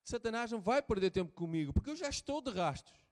Satanás 0.04 0.50
não 0.50 0.60
vai 0.60 0.82
perder 0.82 1.10
tempo 1.10 1.32
comigo, 1.32 1.72
porque 1.72 1.90
eu 1.90 1.96
já 1.96 2.08
estou 2.08 2.40
de 2.40 2.50
rastos. 2.50 3.03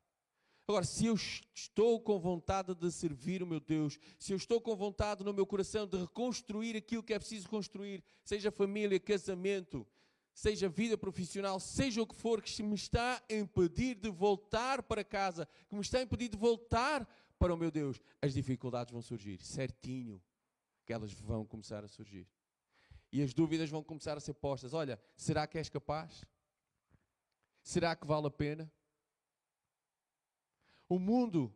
Agora, 0.73 0.87
se 0.87 1.05
eu 1.05 1.15
estou 1.55 2.01
com 2.01 2.19
vontade 2.19 2.75
de 2.75 2.91
servir 2.91 3.43
o 3.43 3.47
meu 3.47 3.61
Deus, 3.61 3.99
se 4.19 4.33
eu 4.33 4.39
estou 4.39 4.59
com 4.59 4.75
vontade 4.75 5.23
no 5.23 5.31
meu 5.31 5.45
coração 5.45 5.87
de 5.87 5.99
reconstruir 5.99 6.75
aquilo 6.75 7.03
que 7.03 7.13
é 7.13 7.19
preciso 7.19 7.47
construir, 7.47 8.03
seja 8.25 8.51
família, 8.51 8.99
casamento, 8.99 9.87
seja 10.33 10.71
vida 10.71 10.97
profissional, 10.97 11.61
seja 11.61 12.01
o 12.01 12.07
que 12.07 12.15
for 12.15 12.41
que 12.41 12.63
me 12.63 12.75
está 12.75 13.23
a 13.31 13.35
impedir 13.35 13.97
de 13.97 14.09
voltar 14.09 14.83
para 14.83 15.05
casa, 15.05 15.47
que 15.69 15.75
me 15.75 15.83
está 15.83 15.99
a 15.99 16.03
impedir 16.05 16.31
de 16.31 16.39
voltar 16.39 17.07
para 17.39 17.53
o 17.53 17.57
meu 17.59 17.71
Deus, 17.71 18.01
as 18.23 18.33
dificuldades 18.33 18.93
vão 18.93 19.03
surgir, 19.03 19.43
certinho 19.43 20.23
que 20.87 20.93
elas 20.95 21.13
vão 21.13 21.45
começar 21.45 21.85
a 21.85 21.89
surgir. 21.89 22.27
E 23.13 23.21
as 23.21 23.35
dúvidas 23.35 23.69
vão 23.69 23.85
começar 23.85 24.17
a 24.17 24.21
ser 24.21 24.33
postas. 24.33 24.73
Olha, 24.73 24.99
será 25.19 25.47
que 25.47 25.59
és 25.59 25.69
capaz? 25.69 26.25
Será 27.63 27.95
que 27.95 28.07
vale 28.07 28.29
a 28.29 28.31
pena? 28.31 28.73
O 30.93 30.99
mundo 30.99 31.51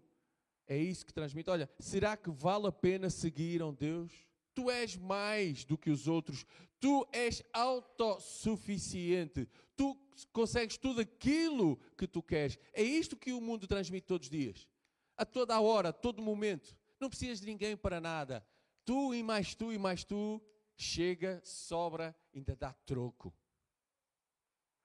é 0.66 0.78
isso 0.78 1.04
que 1.04 1.12
transmite. 1.12 1.50
Olha, 1.50 1.68
será 1.78 2.16
que 2.16 2.30
vale 2.30 2.68
a 2.68 2.72
pena 2.72 3.10
seguir 3.10 3.60
a 3.60 3.66
um 3.66 3.74
Deus? 3.74 4.10
Tu 4.54 4.70
és 4.70 4.96
mais 4.96 5.62
do 5.62 5.76
que 5.76 5.90
os 5.90 6.08
outros. 6.08 6.46
Tu 6.80 7.06
és 7.12 7.42
autossuficiente. 7.52 9.46
Tu 9.76 9.94
consegues 10.32 10.78
tudo 10.78 11.02
aquilo 11.02 11.76
que 11.98 12.08
tu 12.08 12.22
queres. 12.22 12.58
É 12.72 12.82
isto 12.82 13.14
que 13.14 13.34
o 13.34 13.40
mundo 13.42 13.66
transmite 13.66 14.06
todos 14.06 14.26
os 14.26 14.30
dias. 14.30 14.66
A 15.18 15.26
toda 15.26 15.54
a 15.54 15.60
hora, 15.60 15.90
a 15.90 15.92
todo 15.92 16.22
momento. 16.22 16.74
Não 16.98 17.10
precisas 17.10 17.38
de 17.38 17.46
ninguém 17.46 17.76
para 17.76 18.00
nada. 18.00 18.42
Tu 18.86 19.12
e 19.12 19.22
mais 19.22 19.54
tu 19.54 19.70
e 19.70 19.76
mais 19.76 20.02
tu, 20.02 20.40
chega, 20.78 21.42
sobra, 21.44 22.16
ainda 22.34 22.56
dá 22.56 22.72
troco. 22.72 23.34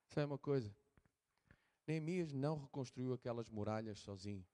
Sabe 0.10 0.26
uma 0.26 0.38
coisa? 0.38 0.76
Neemias 1.92 2.32
não 2.32 2.58
reconstruiu 2.58 3.12
aquelas 3.12 3.50
muralhas 3.50 4.00
sozinho. 4.00 4.46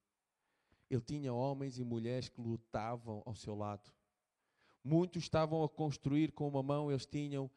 Ele 0.90 1.02
tinha 1.02 1.32
homens 1.32 1.78
e 1.78 1.84
mulheres 1.84 2.30
que 2.30 2.42
lutavam 2.42 3.22
ao 3.28 3.36
seu 3.36 3.54
lado. 3.54 3.94
Muitos 4.84 5.24
estavam 5.24 5.64
a 5.64 5.70
construir 5.70 6.32
com 6.32 6.48
uma 6.48 6.64
mão, 6.64 6.90
eles 6.90 7.06
tinham 7.06 7.52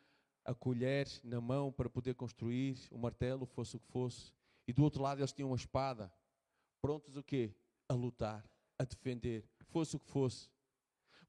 a 0.44 0.54
colher 0.54 1.08
na 1.24 1.40
mão 1.40 1.72
para 1.72 1.88
poder 1.88 2.14
construir, 2.14 2.76
o 2.90 2.98
martelo, 2.98 3.46
fosse 3.46 3.76
o 3.76 3.80
que 3.80 3.86
fosse. 3.86 4.34
E 4.68 4.72
do 4.72 4.82
outro 4.82 5.02
lado 5.02 5.20
eles 5.20 5.32
tinham 5.32 5.48
uma 5.48 5.56
espada, 5.56 6.12
prontos 6.82 7.16
o 7.16 7.22
quê? 7.22 7.54
A 7.88 7.94
lutar, 7.94 8.44
a 8.78 8.84
defender, 8.84 9.48
fosse 9.70 9.96
o 9.96 10.00
que 10.00 10.10
fosse. 10.10 10.50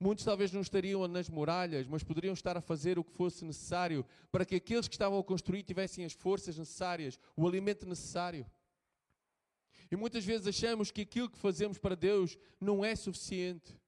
Muitos 0.01 0.25
talvez 0.25 0.51
não 0.51 0.61
estariam 0.61 1.07
nas 1.07 1.29
muralhas, 1.29 1.85
mas 1.85 2.03
poderiam 2.03 2.33
estar 2.33 2.57
a 2.57 2.61
fazer 2.61 2.97
o 2.97 3.03
que 3.03 3.11
fosse 3.11 3.45
necessário 3.45 4.03
para 4.31 4.43
que 4.43 4.55
aqueles 4.55 4.87
que 4.87 4.95
estavam 4.95 5.19
a 5.19 5.23
construir 5.23 5.61
tivessem 5.61 6.03
as 6.03 6.11
forças 6.11 6.57
necessárias, 6.57 7.19
o 7.37 7.47
alimento 7.47 7.87
necessário. 7.87 8.43
E 9.91 9.95
muitas 9.95 10.25
vezes 10.25 10.47
achamos 10.47 10.89
que 10.89 11.01
aquilo 11.01 11.29
que 11.29 11.37
fazemos 11.37 11.77
para 11.77 11.95
Deus 11.95 12.35
não 12.59 12.83
é 12.83 12.95
suficiente. 12.95 13.79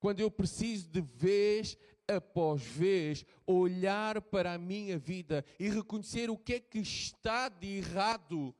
Quando 0.00 0.20
eu 0.20 0.30
preciso 0.30 0.88
de 0.88 1.02
vez 1.02 1.76
após 2.08 2.62
vez 2.62 3.22
olhar 3.46 4.22
para 4.22 4.54
a 4.54 4.58
minha 4.58 4.98
vida 4.98 5.44
e 5.60 5.68
reconhecer 5.68 6.30
o 6.30 6.38
que 6.38 6.54
é 6.54 6.60
que 6.60 6.78
está 6.78 7.50
de 7.50 7.76
errado, 7.76 8.54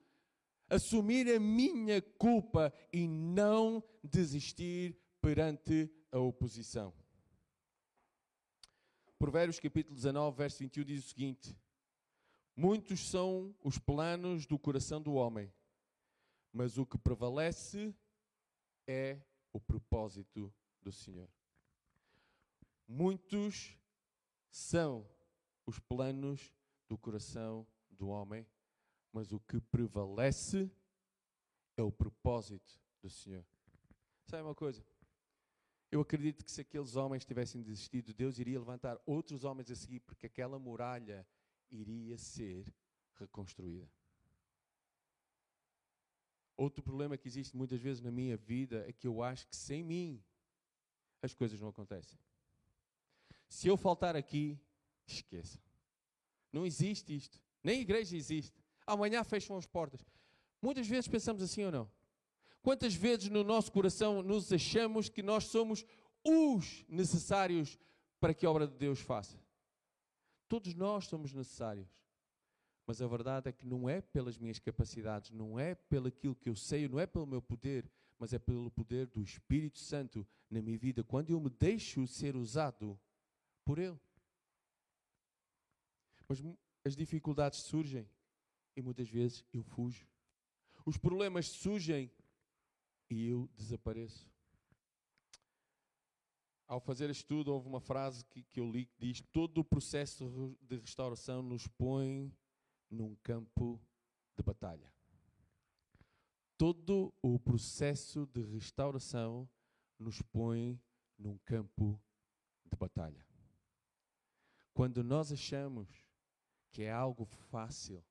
assumir 0.69 1.27
a 1.35 1.41
minha 1.41 2.03
culpa 2.03 2.71
e 2.93 3.09
não 3.09 3.83
desistir 4.05 4.95
perante 5.23 5.91
a 6.12 6.18
oposição. 6.18 6.94
Provérbios 9.18 9.59
capítulo 9.59 9.96
19, 9.96 10.37
verso 10.37 10.59
21 10.59 10.85
diz 10.85 11.05
o 11.05 11.09
seguinte: 11.09 11.57
Muitos 12.55 13.09
são 13.09 13.55
os 13.64 13.79
planos 13.79 14.46
do 14.46 14.59
coração 14.59 15.01
do 15.01 15.14
homem, 15.14 15.53
mas 16.53 16.77
o 16.77 16.85
que 16.85 16.98
prevalece 16.98 17.96
é 18.87 19.18
o 19.53 19.59
propósito 19.59 20.53
do 20.83 20.92
Senhor. 20.92 21.29
Muitos 22.87 23.79
são 24.51 25.09
os 25.64 25.79
planos 25.79 26.53
do 26.88 26.98
coração 26.98 27.66
do 27.90 28.09
homem, 28.09 28.46
mas 29.12 29.33
o 29.33 29.40
que 29.40 29.61
prevalece 29.61 30.70
é 31.77 31.83
o 31.83 31.90
propósito 31.90 32.79
do 33.01 33.09
Senhor. 33.09 33.46
Sabe 34.27 34.42
uma 34.42 34.55
coisa? 34.55 34.85
Eu 35.93 36.01
acredito 36.01 36.43
que 36.43 36.51
se 36.51 36.63
aqueles 36.63 36.97
homens 36.97 37.23
tivessem 37.23 37.61
desistido, 37.61 38.15
Deus 38.15 38.39
iria 38.39 38.59
levantar 38.59 38.99
outros 39.05 39.45
homens 39.45 39.71
a 39.71 39.77
seguir, 39.77 40.01
porque 40.01 40.25
aquela 40.25 40.59
muralha 40.59 41.27
iria 41.71 42.17
ser 42.17 42.65
reconstruída. 43.17 43.87
Outro 46.57 46.83
problema 46.83 47.19
que 47.19 47.29
existe 47.29 47.55
muitas 47.55 47.79
vezes 47.79 48.01
na 48.01 48.11
minha 48.11 48.39
vida 48.39 48.87
é 48.89 48.93
que 48.93 49.07
eu 49.07 49.23
acho 49.23 49.47
que 49.47 49.55
sem 49.55 49.85
mim 49.85 50.25
as 51.21 51.35
coisas 51.35 51.61
não 51.61 51.69
acontecem. 51.69 52.19
Se 53.47 53.69
eu 53.69 53.77
faltar 53.77 54.17
aqui, 54.17 54.59
esqueça. 55.07 55.61
Não 56.51 56.65
existe 56.65 57.15
isto. 57.15 57.39
Nem 57.63 57.83
igreja 57.83 58.17
existe. 58.17 58.65
Amanhã 58.87 59.23
fecham 59.25 59.59
as 59.59 59.67
portas. 59.67 60.01
Muitas 60.63 60.89
vezes 60.89 61.07
pensamos 61.07 61.43
assim 61.43 61.65
ou 61.65 61.71
não? 61.71 61.91
Quantas 62.62 62.94
vezes 62.94 63.29
no 63.29 63.42
nosso 63.42 63.72
coração 63.72 64.22
nos 64.22 64.53
achamos 64.53 65.09
que 65.09 65.22
nós 65.22 65.44
somos 65.44 65.85
os 66.25 66.85
necessários 66.88 67.77
para 68.20 68.33
que 68.33 68.46
a 68.46 68.51
obra 68.51 68.68
de 68.68 68.77
Deus 68.77 69.01
faça? 69.01 69.37
Todos 70.48 70.72
nós 70.75 71.07
somos 71.07 71.33
necessários. 71.33 71.88
Mas 72.87 73.03
a 73.03 73.07
verdade 73.07 73.48
é 73.48 73.53
que 73.53 73.66
não 73.66 73.88
é 73.88 74.01
pelas 74.01 74.38
minhas 74.38 74.59
capacidades, 74.59 75.31
não 75.31 75.59
é 75.59 75.75
pelo 75.75 76.09
aquilo 76.09 76.35
que 76.35 76.48
eu 76.48 76.55
sei, 76.55 76.88
não 76.88 77.01
é 77.01 77.07
pelo 77.07 77.27
meu 77.27 77.42
poder, 77.42 77.90
mas 78.18 78.33
é 78.33 78.38
pelo 78.38 78.70
poder 78.70 79.07
do 79.07 79.22
Espírito 79.22 79.79
Santo 79.79 80.27
na 80.48 80.62
minha 80.62 80.79
vida, 80.79 81.03
quando 81.03 81.31
eu 81.31 81.40
me 81.40 81.51
deixo 81.51 82.07
ser 82.07 82.37
usado 82.37 82.98
por 83.64 83.79
Ele. 83.79 83.98
Mas 86.29 86.42
as 86.85 86.94
dificuldades 86.94 87.61
surgem 87.61 88.09
e 88.77 88.83
muitas 88.83 89.09
vezes 89.09 89.44
eu 89.53 89.62
fujo. 89.62 90.07
Os 90.85 90.96
problemas 90.96 91.48
surgem 91.48 92.11
e 93.12 93.29
eu 93.29 93.48
desapareço. 93.55 94.27
Ao 96.66 96.81
fazer 96.81 97.11
estudo, 97.11 97.53
houve 97.53 97.68
uma 97.68 97.81
frase 97.81 98.25
que, 98.25 98.42
que 98.44 98.59
eu 98.59 98.70
li 98.70 98.87
que 98.87 98.98
diz: 98.98 99.20
Todo 99.33 99.59
o 99.59 99.64
processo 99.64 100.57
de 100.62 100.77
restauração 100.77 101.42
nos 101.42 101.66
põe 101.66 102.33
num 102.90 103.14
campo 103.16 103.79
de 104.35 104.42
batalha. 104.42 104.90
Todo 106.57 107.12
o 107.20 107.38
processo 107.38 108.27
de 108.27 108.40
restauração 108.42 109.48
nos 109.98 110.22
põe 110.22 110.81
num 111.18 111.37
campo 111.38 112.01
de 112.64 112.77
batalha. 112.77 113.27
Quando 114.72 115.05
nós 115.05 115.31
achamos 115.31 115.88
que 116.70 116.85
é 116.85 116.90
algo 116.90 117.27
fácil, 117.27 118.03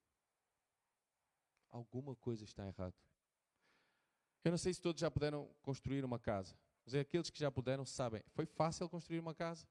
alguma 1.69 2.15
coisa 2.15 2.43
está 2.43 2.67
errada. 2.67 3.10
Eu 4.43 4.51
não 4.51 4.57
sei 4.57 4.73
se 4.73 4.81
todos 4.81 4.99
já 4.99 5.09
puderam 5.09 5.49
construir 5.61 6.03
uma 6.03 6.19
casa. 6.19 6.55
Mas 6.85 6.93
é 6.95 6.99
aqueles 6.99 7.29
que 7.29 7.39
já 7.39 7.51
puderam 7.51 7.85
sabem. 7.85 8.23
Foi 8.29 8.45
fácil 8.45 8.89
construir 8.89 9.19
uma 9.19 9.33
casa? 9.33 9.67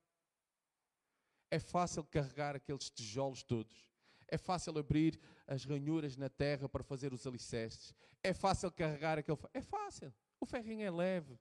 É 1.51 1.59
fácil 1.59 2.05
carregar 2.05 2.55
aqueles 2.55 2.89
tijolos 2.89 3.43
todos. 3.43 3.85
É 4.29 4.39
fácil 4.39 4.79
abrir 4.79 5.21
as 5.47 5.65
ranhuras 5.65 6.17
na 6.17 6.29
terra 6.29 6.69
para 6.69 6.85
fazer 6.85 7.13
os 7.13 7.27
alicerces. 7.27 7.93
É 8.23 8.33
fácil 8.33 8.71
carregar 8.71 9.19
aquele. 9.19 9.37
É 9.53 9.61
fácil. 9.61 10.15
O 10.39 10.47
ferrinho 10.47 10.83
é 10.83 10.91
leve. 10.91 11.37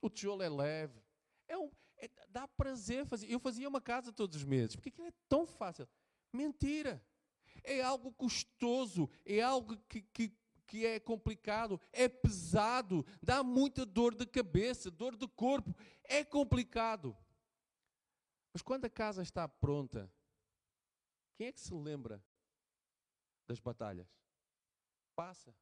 O 0.00 0.08
tijolo 0.08 0.42
é 0.42 0.48
leve. 0.48 0.98
É 1.46 1.58
um, 1.58 1.70
é, 1.98 2.08
dá 2.28 2.48
prazer 2.48 3.04
fazer. 3.04 3.30
Eu 3.30 3.38
fazia 3.38 3.68
uma 3.68 3.80
casa 3.80 4.10
todos 4.10 4.36
os 4.36 4.44
meses. 4.44 4.74
Porque 4.74 4.88
aquilo 4.88 5.06
é 5.06 5.12
tão 5.28 5.46
fácil. 5.46 5.86
Mentira. 6.32 7.04
É 7.62 7.82
algo 7.82 8.10
custoso. 8.12 9.10
É 9.26 9.42
algo 9.42 9.76
que, 9.88 10.00
que 10.00 10.32
que 10.68 10.84
é 10.84 11.00
complicado, 11.00 11.80
é 11.90 12.06
pesado, 12.08 13.04
dá 13.22 13.42
muita 13.42 13.86
dor 13.86 14.14
de 14.14 14.26
cabeça, 14.26 14.90
dor 14.90 15.16
de 15.16 15.26
corpo, 15.26 15.74
é 16.04 16.22
complicado. 16.22 17.16
Mas 18.52 18.60
quando 18.60 18.84
a 18.84 18.90
casa 18.90 19.22
está 19.22 19.48
pronta, 19.48 20.12
quem 21.36 21.46
é 21.46 21.52
que 21.52 21.60
se 21.60 21.72
lembra 21.72 22.22
das 23.46 23.58
batalhas? 23.58 24.06
Passa. 25.16 25.56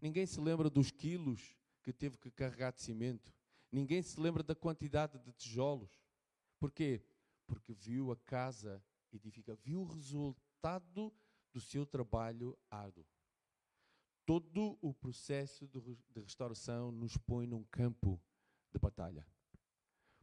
Ninguém 0.00 0.24
se 0.24 0.40
lembra 0.40 0.70
dos 0.70 0.90
quilos 0.90 1.56
que 1.82 1.92
teve 1.92 2.16
que 2.16 2.30
carregar 2.30 2.72
de 2.72 2.80
cimento. 2.80 3.34
Ninguém 3.72 4.02
se 4.02 4.18
lembra 4.20 4.42
da 4.42 4.54
quantidade 4.54 5.18
de 5.18 5.32
tijolos. 5.32 5.90
Porquê? 6.60 7.04
Porque 7.46 7.74
viu 7.74 8.12
a 8.12 8.16
casa 8.16 8.82
edificada, 9.12 9.58
viu 9.60 9.80
o 9.80 9.84
resultado 9.84 11.12
do 11.52 11.60
seu 11.60 11.84
trabalho 11.84 12.56
árduo 12.70 13.04
todo 14.26 14.78
o 14.80 14.92
processo 14.92 15.66
de 15.68 15.80
restauração 16.14 16.90
nos 16.90 17.16
põe 17.16 17.46
num 17.46 17.64
campo 17.64 18.20
de 18.72 18.78
batalha. 18.78 19.26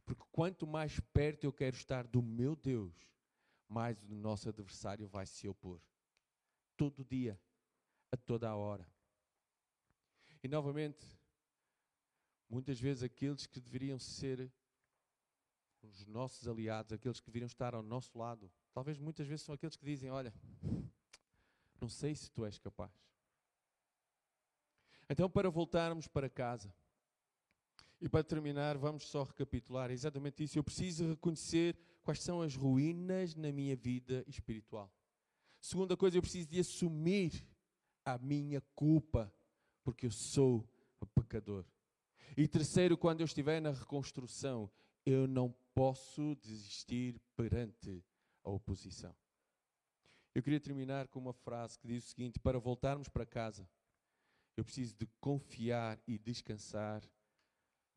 Porque 0.04 0.24
quanto 0.32 0.66
mais 0.66 0.98
perto 1.12 1.44
eu 1.44 1.52
quero 1.52 1.76
estar 1.76 2.06
do 2.06 2.20
meu 2.20 2.56
Deus, 2.56 2.94
mais 3.68 4.02
o 4.02 4.14
nosso 4.14 4.48
adversário 4.48 5.06
vai 5.06 5.26
se 5.26 5.48
opor. 5.48 5.80
Todo 6.76 7.04
dia, 7.04 7.40
a 8.10 8.16
toda 8.16 8.48
a 8.48 8.56
hora. 8.56 8.86
E 10.42 10.48
novamente, 10.48 11.06
muitas 12.48 12.80
vezes 12.80 13.02
aqueles 13.02 13.46
que 13.46 13.60
deveriam 13.60 13.98
ser 13.98 14.52
os 15.80 16.04
nossos 16.06 16.46
aliados, 16.48 16.92
aqueles 16.92 17.20
que 17.20 17.26
deveriam 17.26 17.46
estar 17.46 17.74
ao 17.74 17.82
nosso 17.82 18.16
lado, 18.18 18.50
talvez 18.72 18.98
muitas 18.98 19.26
vezes 19.26 19.44
são 19.44 19.54
aqueles 19.54 19.76
que 19.76 19.84
dizem: 19.84 20.10
Olha, 20.10 20.34
não 21.80 21.88
sei 21.88 22.14
se 22.14 22.30
tu 22.30 22.44
és 22.44 22.58
capaz. 22.58 22.92
Então, 25.08 25.28
para 25.28 25.50
voltarmos 25.50 26.06
para 26.06 26.28
casa, 26.28 26.72
e 28.02 28.08
para 28.08 28.24
terminar, 28.24 28.76
vamos 28.76 29.04
só 29.06 29.22
recapitular 29.22 29.88
exatamente 29.92 30.42
isso. 30.42 30.58
Eu 30.58 30.64
preciso 30.64 31.08
reconhecer 31.08 31.78
quais 32.02 32.20
são 32.20 32.42
as 32.42 32.56
ruínas 32.56 33.36
na 33.36 33.52
minha 33.52 33.76
vida 33.76 34.24
espiritual. 34.26 34.92
Segunda 35.60 35.96
coisa, 35.96 36.18
eu 36.18 36.22
preciso 36.22 36.48
de 36.48 36.58
assumir 36.58 37.46
a 38.04 38.18
minha 38.18 38.60
culpa, 38.74 39.32
porque 39.84 40.06
eu 40.06 40.10
sou 40.10 40.68
pecador. 41.14 41.64
E 42.36 42.48
terceiro, 42.48 42.98
quando 42.98 43.20
eu 43.20 43.24
estiver 43.24 43.60
na 43.60 43.70
reconstrução, 43.70 44.68
eu 45.06 45.28
não 45.28 45.54
posso 45.72 46.34
desistir 46.42 47.20
perante 47.36 48.04
a 48.42 48.50
oposição. 48.50 49.14
Eu 50.34 50.42
queria 50.42 50.58
terminar 50.58 51.06
com 51.06 51.20
uma 51.20 51.32
frase 51.32 51.78
que 51.78 51.86
diz 51.86 52.04
o 52.04 52.08
seguinte: 52.08 52.40
para 52.40 52.58
voltarmos 52.58 53.08
para 53.08 53.24
casa, 53.24 53.68
eu 54.56 54.64
preciso 54.64 54.94
de 54.96 55.06
confiar 55.20 56.00
e 56.06 56.18
descansar 56.18 57.02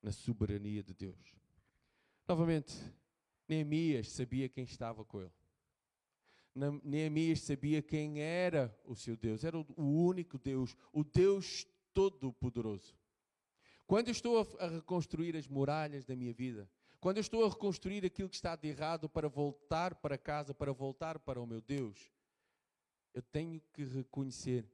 na 0.02 0.12
soberania 0.12 0.84
de 0.84 0.94
Deus. 0.94 1.36
Novamente, 2.28 2.74
Neemias 3.48 4.10
sabia 4.12 4.50
quem 4.50 4.64
estava 4.64 5.04
com 5.04 5.22
ele. 5.22 5.34
Neemias 6.84 7.42
sabia 7.42 7.82
quem 7.82 8.22
era 8.22 8.74
o 8.86 8.96
seu 8.96 9.18
Deus, 9.18 9.44
era 9.44 9.58
o 9.58 9.66
único 9.78 10.38
Deus, 10.38 10.76
o 10.94 11.04
Deus 11.04 11.68
Todo-Poderoso. 11.94 12.96
Quando 13.86 14.08
eu 14.08 14.14
estou 14.14 14.58
a 14.60 14.68
reconstruir 14.68 15.36
as 15.36 15.48
muralhas 15.48 16.06
da 16.06 16.16
minha 16.16 16.34
vida, 16.34 16.70
quando 17.00 17.18
eu 17.18 17.22
estou 17.22 17.46
a 17.46 17.50
reconstruir 17.50 18.06
aquilo 18.06 18.30
que 18.30 18.36
está 18.36 18.56
de 18.56 18.68
errado 18.70 19.08
para 19.08 19.28
voltar 19.28 19.96
para 19.96 20.18
casa, 20.18 20.54
para 20.54 20.72
voltar 20.72 21.20
para 21.20 21.42
o 21.42 21.46
meu 21.46 21.62
Deus, 21.62 22.12
eu 23.14 23.22
tenho 23.22 23.62
que 23.74 23.84
reconhecer 23.84 24.68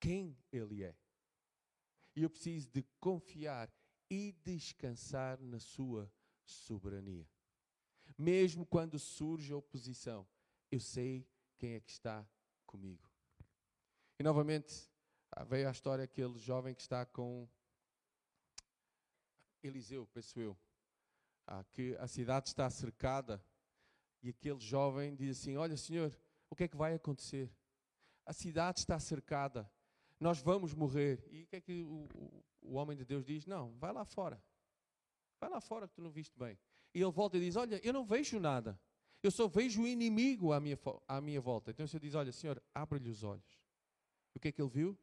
quem 0.00 0.36
Ele 0.50 0.82
é. 0.82 0.94
E 2.14 2.22
eu 2.22 2.30
preciso 2.30 2.68
de 2.70 2.82
confiar 2.98 3.72
e 4.08 4.32
descansar 4.44 5.40
na 5.40 5.60
Sua 5.60 6.10
soberania. 6.44 7.28
Mesmo 8.18 8.66
quando 8.66 8.98
surge 8.98 9.54
oposição, 9.54 10.26
eu 10.70 10.80
sei 10.80 11.26
quem 11.56 11.74
é 11.74 11.80
que 11.80 11.90
está 11.90 12.26
comigo. 12.66 13.08
E 14.18 14.22
novamente 14.22 14.90
ah, 15.32 15.44
veio 15.44 15.68
a 15.68 15.70
história 15.70 16.04
aquele 16.04 16.38
jovem 16.38 16.74
que 16.74 16.82
está 16.82 17.06
com 17.06 17.48
Eliseu, 19.62 20.06
penso 20.06 20.40
eu, 20.40 20.56
ah, 21.46 21.64
que 21.64 21.96
a 21.96 22.06
cidade 22.06 22.48
está 22.48 22.68
cercada 22.68 23.42
e 24.22 24.30
aquele 24.30 24.60
jovem 24.60 25.14
diz 25.14 25.38
assim: 25.38 25.56
Olha, 25.56 25.76
Senhor, 25.76 26.14
o 26.48 26.56
que 26.56 26.64
é 26.64 26.68
que 26.68 26.76
vai 26.76 26.94
acontecer? 26.94 27.50
A 28.26 28.32
cidade 28.32 28.80
está 28.80 28.98
cercada, 28.98 29.70
nós 30.20 30.40
vamos 30.40 30.74
morrer. 30.74 31.26
E 31.30 31.42
o 31.42 31.46
que 31.46 31.56
é 31.56 31.60
que 31.60 31.82
o, 31.82 32.06
o, 32.14 32.44
o 32.60 32.74
homem 32.74 32.96
de 32.96 33.04
Deus 33.04 33.24
diz? 33.24 33.46
Não, 33.46 33.72
vai 33.78 33.92
lá 33.92 34.04
fora, 34.04 34.40
vai 35.40 35.48
lá 35.48 35.60
fora 35.60 35.88
que 35.88 35.94
tu 35.94 36.02
não 36.02 36.10
viste 36.10 36.38
bem. 36.38 36.58
E 36.94 37.00
ele 37.00 37.10
volta 37.10 37.38
e 37.38 37.40
diz: 37.40 37.56
Olha, 37.56 37.80
eu 37.82 37.92
não 37.92 38.04
vejo 38.04 38.38
nada. 38.38 38.78
Eu 39.22 39.30
só 39.30 39.48
vejo 39.48 39.82
o 39.82 39.86
inimigo 39.86 40.52
à 40.52 40.60
minha, 40.60 40.78
à 41.06 41.20
minha 41.20 41.40
volta. 41.40 41.70
Então 41.70 41.84
o 41.84 41.88
Senhor 41.88 42.00
diz: 42.00 42.14
Olha, 42.14 42.32
Senhor, 42.32 42.62
abre-lhe 42.74 43.08
os 43.08 43.22
olhos. 43.22 43.60
E 44.34 44.38
o 44.38 44.40
que 44.40 44.48
é 44.48 44.52
que 44.52 44.60
ele 44.60 44.70
viu? 44.70 44.98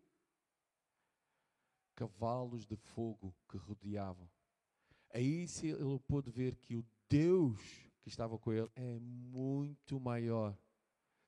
Cavalos 1.96 2.66
de 2.66 2.76
fogo 2.76 3.36
que 3.50 3.58
rodeavam. 3.58 4.30
Aí 5.14 5.46
ele 5.64 6.00
pôde 6.08 6.30
ver 6.30 6.56
que 6.56 6.76
o 6.76 6.86
Deus 7.10 7.60
que 8.02 8.10
estava 8.10 8.38
com 8.38 8.54
ele 8.54 8.70
é 8.76 9.00
muito 9.00 10.00
maior 10.00 10.58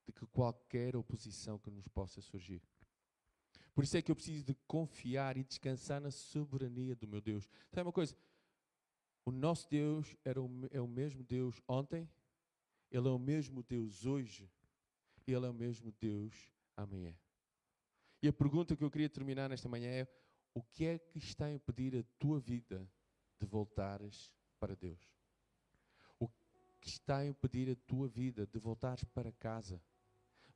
do 0.06 0.14
que 0.14 0.26
qualquer 0.28 0.96
oposição 0.96 1.58
que 1.58 1.70
nos 1.70 1.88
possa 1.88 2.22
surgir. 2.22 2.62
Por 3.80 3.86
isso 3.86 3.96
é 3.96 4.02
que 4.02 4.12
eu 4.12 4.16
preciso 4.18 4.44
de 4.44 4.54
confiar 4.68 5.38
e 5.38 5.44
descansar 5.46 6.02
na 6.02 6.12
soberania 6.12 6.98
do 6.98 7.08
meu 7.08 7.22
Deus. 7.22 7.48
Sabe 7.72 7.88
uma 7.88 7.94
coisa? 7.94 8.14
O 9.24 9.32
nosso 9.32 9.70
Deus 9.70 10.18
era 10.26 10.42
o, 10.42 10.50
é 10.70 10.82
o 10.82 10.88
mesmo 10.88 11.24
Deus 11.24 11.62
ontem, 11.66 12.06
Ele 12.92 13.08
é 13.08 13.10
o 13.10 13.18
mesmo 13.18 13.64
Deus 13.64 14.06
hoje, 14.06 14.52
Ele 15.26 15.46
é 15.46 15.50
o 15.50 15.54
mesmo 15.54 15.94
Deus 15.94 16.52
amanhã. 16.76 17.16
E 18.22 18.28
a 18.28 18.34
pergunta 18.34 18.76
que 18.76 18.84
eu 18.84 18.92
queria 18.92 19.08
terminar 19.08 19.48
nesta 19.48 19.70
manhã 19.70 19.90
é: 19.90 20.08
o 20.54 20.62
que 20.62 20.84
é 20.86 21.00
que 21.00 21.18
está 21.18 21.46
a 21.46 21.54
impedir 21.54 21.96
a 21.96 22.04
tua 22.20 22.38
vida 22.38 22.86
de 23.40 23.46
voltares 23.46 24.30
para 24.60 24.76
Deus? 24.76 25.00
O 26.20 26.28
que 26.82 26.90
está 26.90 27.20
a 27.20 27.26
impedir 27.26 27.72
a 27.72 27.78
tua 27.88 28.10
vida 28.10 28.46
de 28.46 28.60
voltares 28.60 29.06
para 29.06 29.32
casa? 29.32 29.82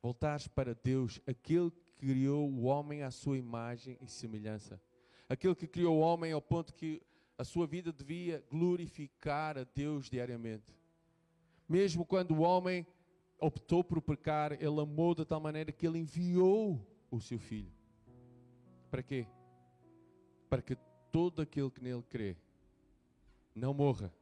Voltares 0.02 0.46
para 0.46 0.74
Deus, 0.74 1.22
aquele 1.26 1.70
que 1.70 1.83
criou 2.04 2.50
o 2.50 2.64
homem 2.64 3.02
à 3.02 3.10
sua 3.10 3.38
imagem 3.38 3.96
e 3.98 4.06
semelhança. 4.06 4.78
Aquele 5.26 5.54
que 5.54 5.66
criou 5.66 5.96
o 5.96 6.00
homem 6.00 6.32
ao 6.32 6.42
ponto 6.42 6.74
que 6.74 7.00
a 7.38 7.44
sua 7.44 7.66
vida 7.66 7.90
devia 7.90 8.44
glorificar 8.50 9.56
a 9.56 9.64
Deus 9.64 10.10
diariamente. 10.10 10.78
Mesmo 11.66 12.04
quando 12.04 12.32
o 12.32 12.40
homem 12.40 12.86
optou 13.40 13.82
por 13.82 14.02
pecar, 14.02 14.52
ele 14.52 14.80
amou 14.82 15.14
de 15.14 15.24
tal 15.24 15.40
maneira 15.40 15.72
que 15.72 15.86
ele 15.86 15.98
enviou 15.98 16.78
o 17.10 17.18
seu 17.22 17.38
filho. 17.38 17.72
Para 18.90 19.02
quê? 19.02 19.26
Para 20.50 20.60
que 20.60 20.76
todo 21.10 21.40
aquele 21.40 21.70
que 21.70 21.82
nele 21.82 22.02
crê 22.02 22.36
não 23.54 23.72
morra, 23.72 24.12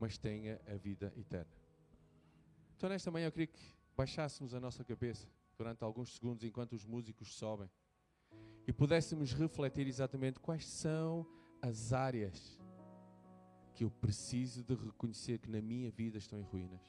mas 0.00 0.16
tenha 0.16 0.58
a 0.66 0.74
vida 0.74 1.12
eterna. 1.18 1.52
Então, 2.74 2.88
nesta 2.88 3.10
manhã, 3.10 3.26
eu 3.26 3.32
queria 3.32 3.48
que 3.48 3.60
baixássemos 3.94 4.54
a 4.54 4.58
nossa 4.58 4.82
cabeça 4.82 5.28
durante 5.56 5.82
alguns 5.82 6.14
segundos 6.14 6.44
enquanto 6.44 6.72
os 6.72 6.84
músicos 6.84 7.34
sobem 7.34 7.70
e 8.66 8.72
pudéssemos 8.72 9.32
refletir 9.32 9.86
exatamente 9.86 10.40
quais 10.40 10.66
são 10.66 11.26
as 11.60 11.92
áreas 11.92 12.58
que 13.74 13.84
eu 13.84 13.90
preciso 13.90 14.62
de 14.62 14.74
reconhecer 14.74 15.38
que 15.38 15.50
na 15.50 15.60
minha 15.60 15.90
vida 15.90 16.16
estão 16.16 16.38
em 16.38 16.42
ruínas. 16.42 16.80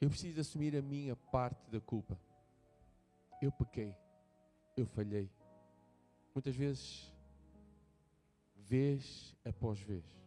Eu 0.00 0.08
preciso 0.08 0.40
assumir 0.40 0.76
a 0.76 0.82
minha 0.82 1.14
parte 1.14 1.70
da 1.70 1.80
culpa. 1.80 2.18
Eu 3.40 3.52
pequei, 3.52 3.96
eu 4.76 4.86
falhei. 4.86 5.30
Muitas 6.34 6.56
vezes, 6.56 7.12
vez 8.56 9.36
após 9.44 9.78
vez. 9.80 10.21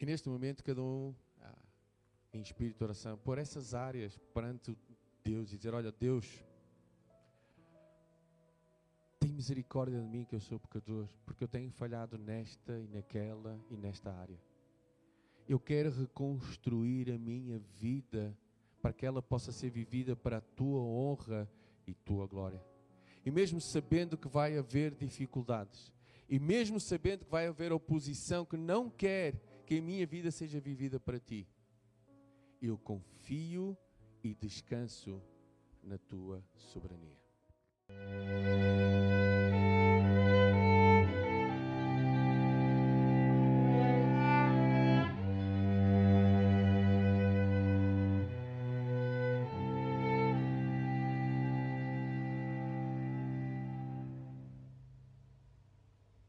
E 0.00 0.06
neste 0.06 0.28
momento, 0.28 0.62
cada 0.62 0.80
um, 0.80 1.12
ah, 1.42 1.58
em 2.32 2.40
espírito 2.40 2.78
de 2.78 2.84
oração, 2.84 3.18
por 3.18 3.36
essas 3.36 3.74
áreas 3.74 4.16
perante 4.32 4.76
Deus 5.24 5.52
e 5.52 5.56
dizer: 5.56 5.74
Olha, 5.74 5.90
Deus, 5.90 6.44
tem 9.18 9.32
misericórdia 9.32 10.00
de 10.00 10.06
mim 10.06 10.24
que 10.24 10.36
eu 10.36 10.40
sou 10.40 10.60
pecador, 10.60 11.08
porque 11.26 11.42
eu 11.42 11.48
tenho 11.48 11.70
falhado 11.72 12.16
nesta 12.16 12.78
e 12.78 12.86
naquela 12.86 13.60
e 13.68 13.76
nesta 13.76 14.12
área. 14.12 14.38
Eu 15.48 15.58
quero 15.58 15.90
reconstruir 15.90 17.10
a 17.10 17.18
minha 17.18 17.58
vida 17.80 18.36
para 18.80 18.92
que 18.92 19.04
ela 19.04 19.20
possa 19.20 19.50
ser 19.50 19.70
vivida 19.70 20.14
para 20.14 20.36
a 20.36 20.40
tua 20.40 20.80
honra 20.80 21.50
e 21.86 21.94
tua 21.94 22.26
glória. 22.26 22.62
E 23.24 23.30
mesmo 23.30 23.60
sabendo 23.60 24.16
que 24.16 24.28
vai 24.28 24.56
haver 24.56 24.94
dificuldades, 24.94 25.92
e 26.28 26.38
mesmo 26.38 26.78
sabendo 26.78 27.24
que 27.24 27.30
vai 27.30 27.46
haver 27.46 27.72
oposição 27.72 28.44
que 28.44 28.56
não 28.56 28.88
quer 28.88 29.34
que 29.68 29.80
a 29.80 29.82
minha 29.82 30.06
vida 30.06 30.30
seja 30.30 30.58
vivida 30.58 30.98
para 30.98 31.20
ti, 31.20 31.46
eu 32.62 32.78
confio 32.78 33.76
e 34.24 34.34
descanso 34.34 35.22
na 35.82 35.98
tua 35.98 36.42
soberania. 36.56 37.18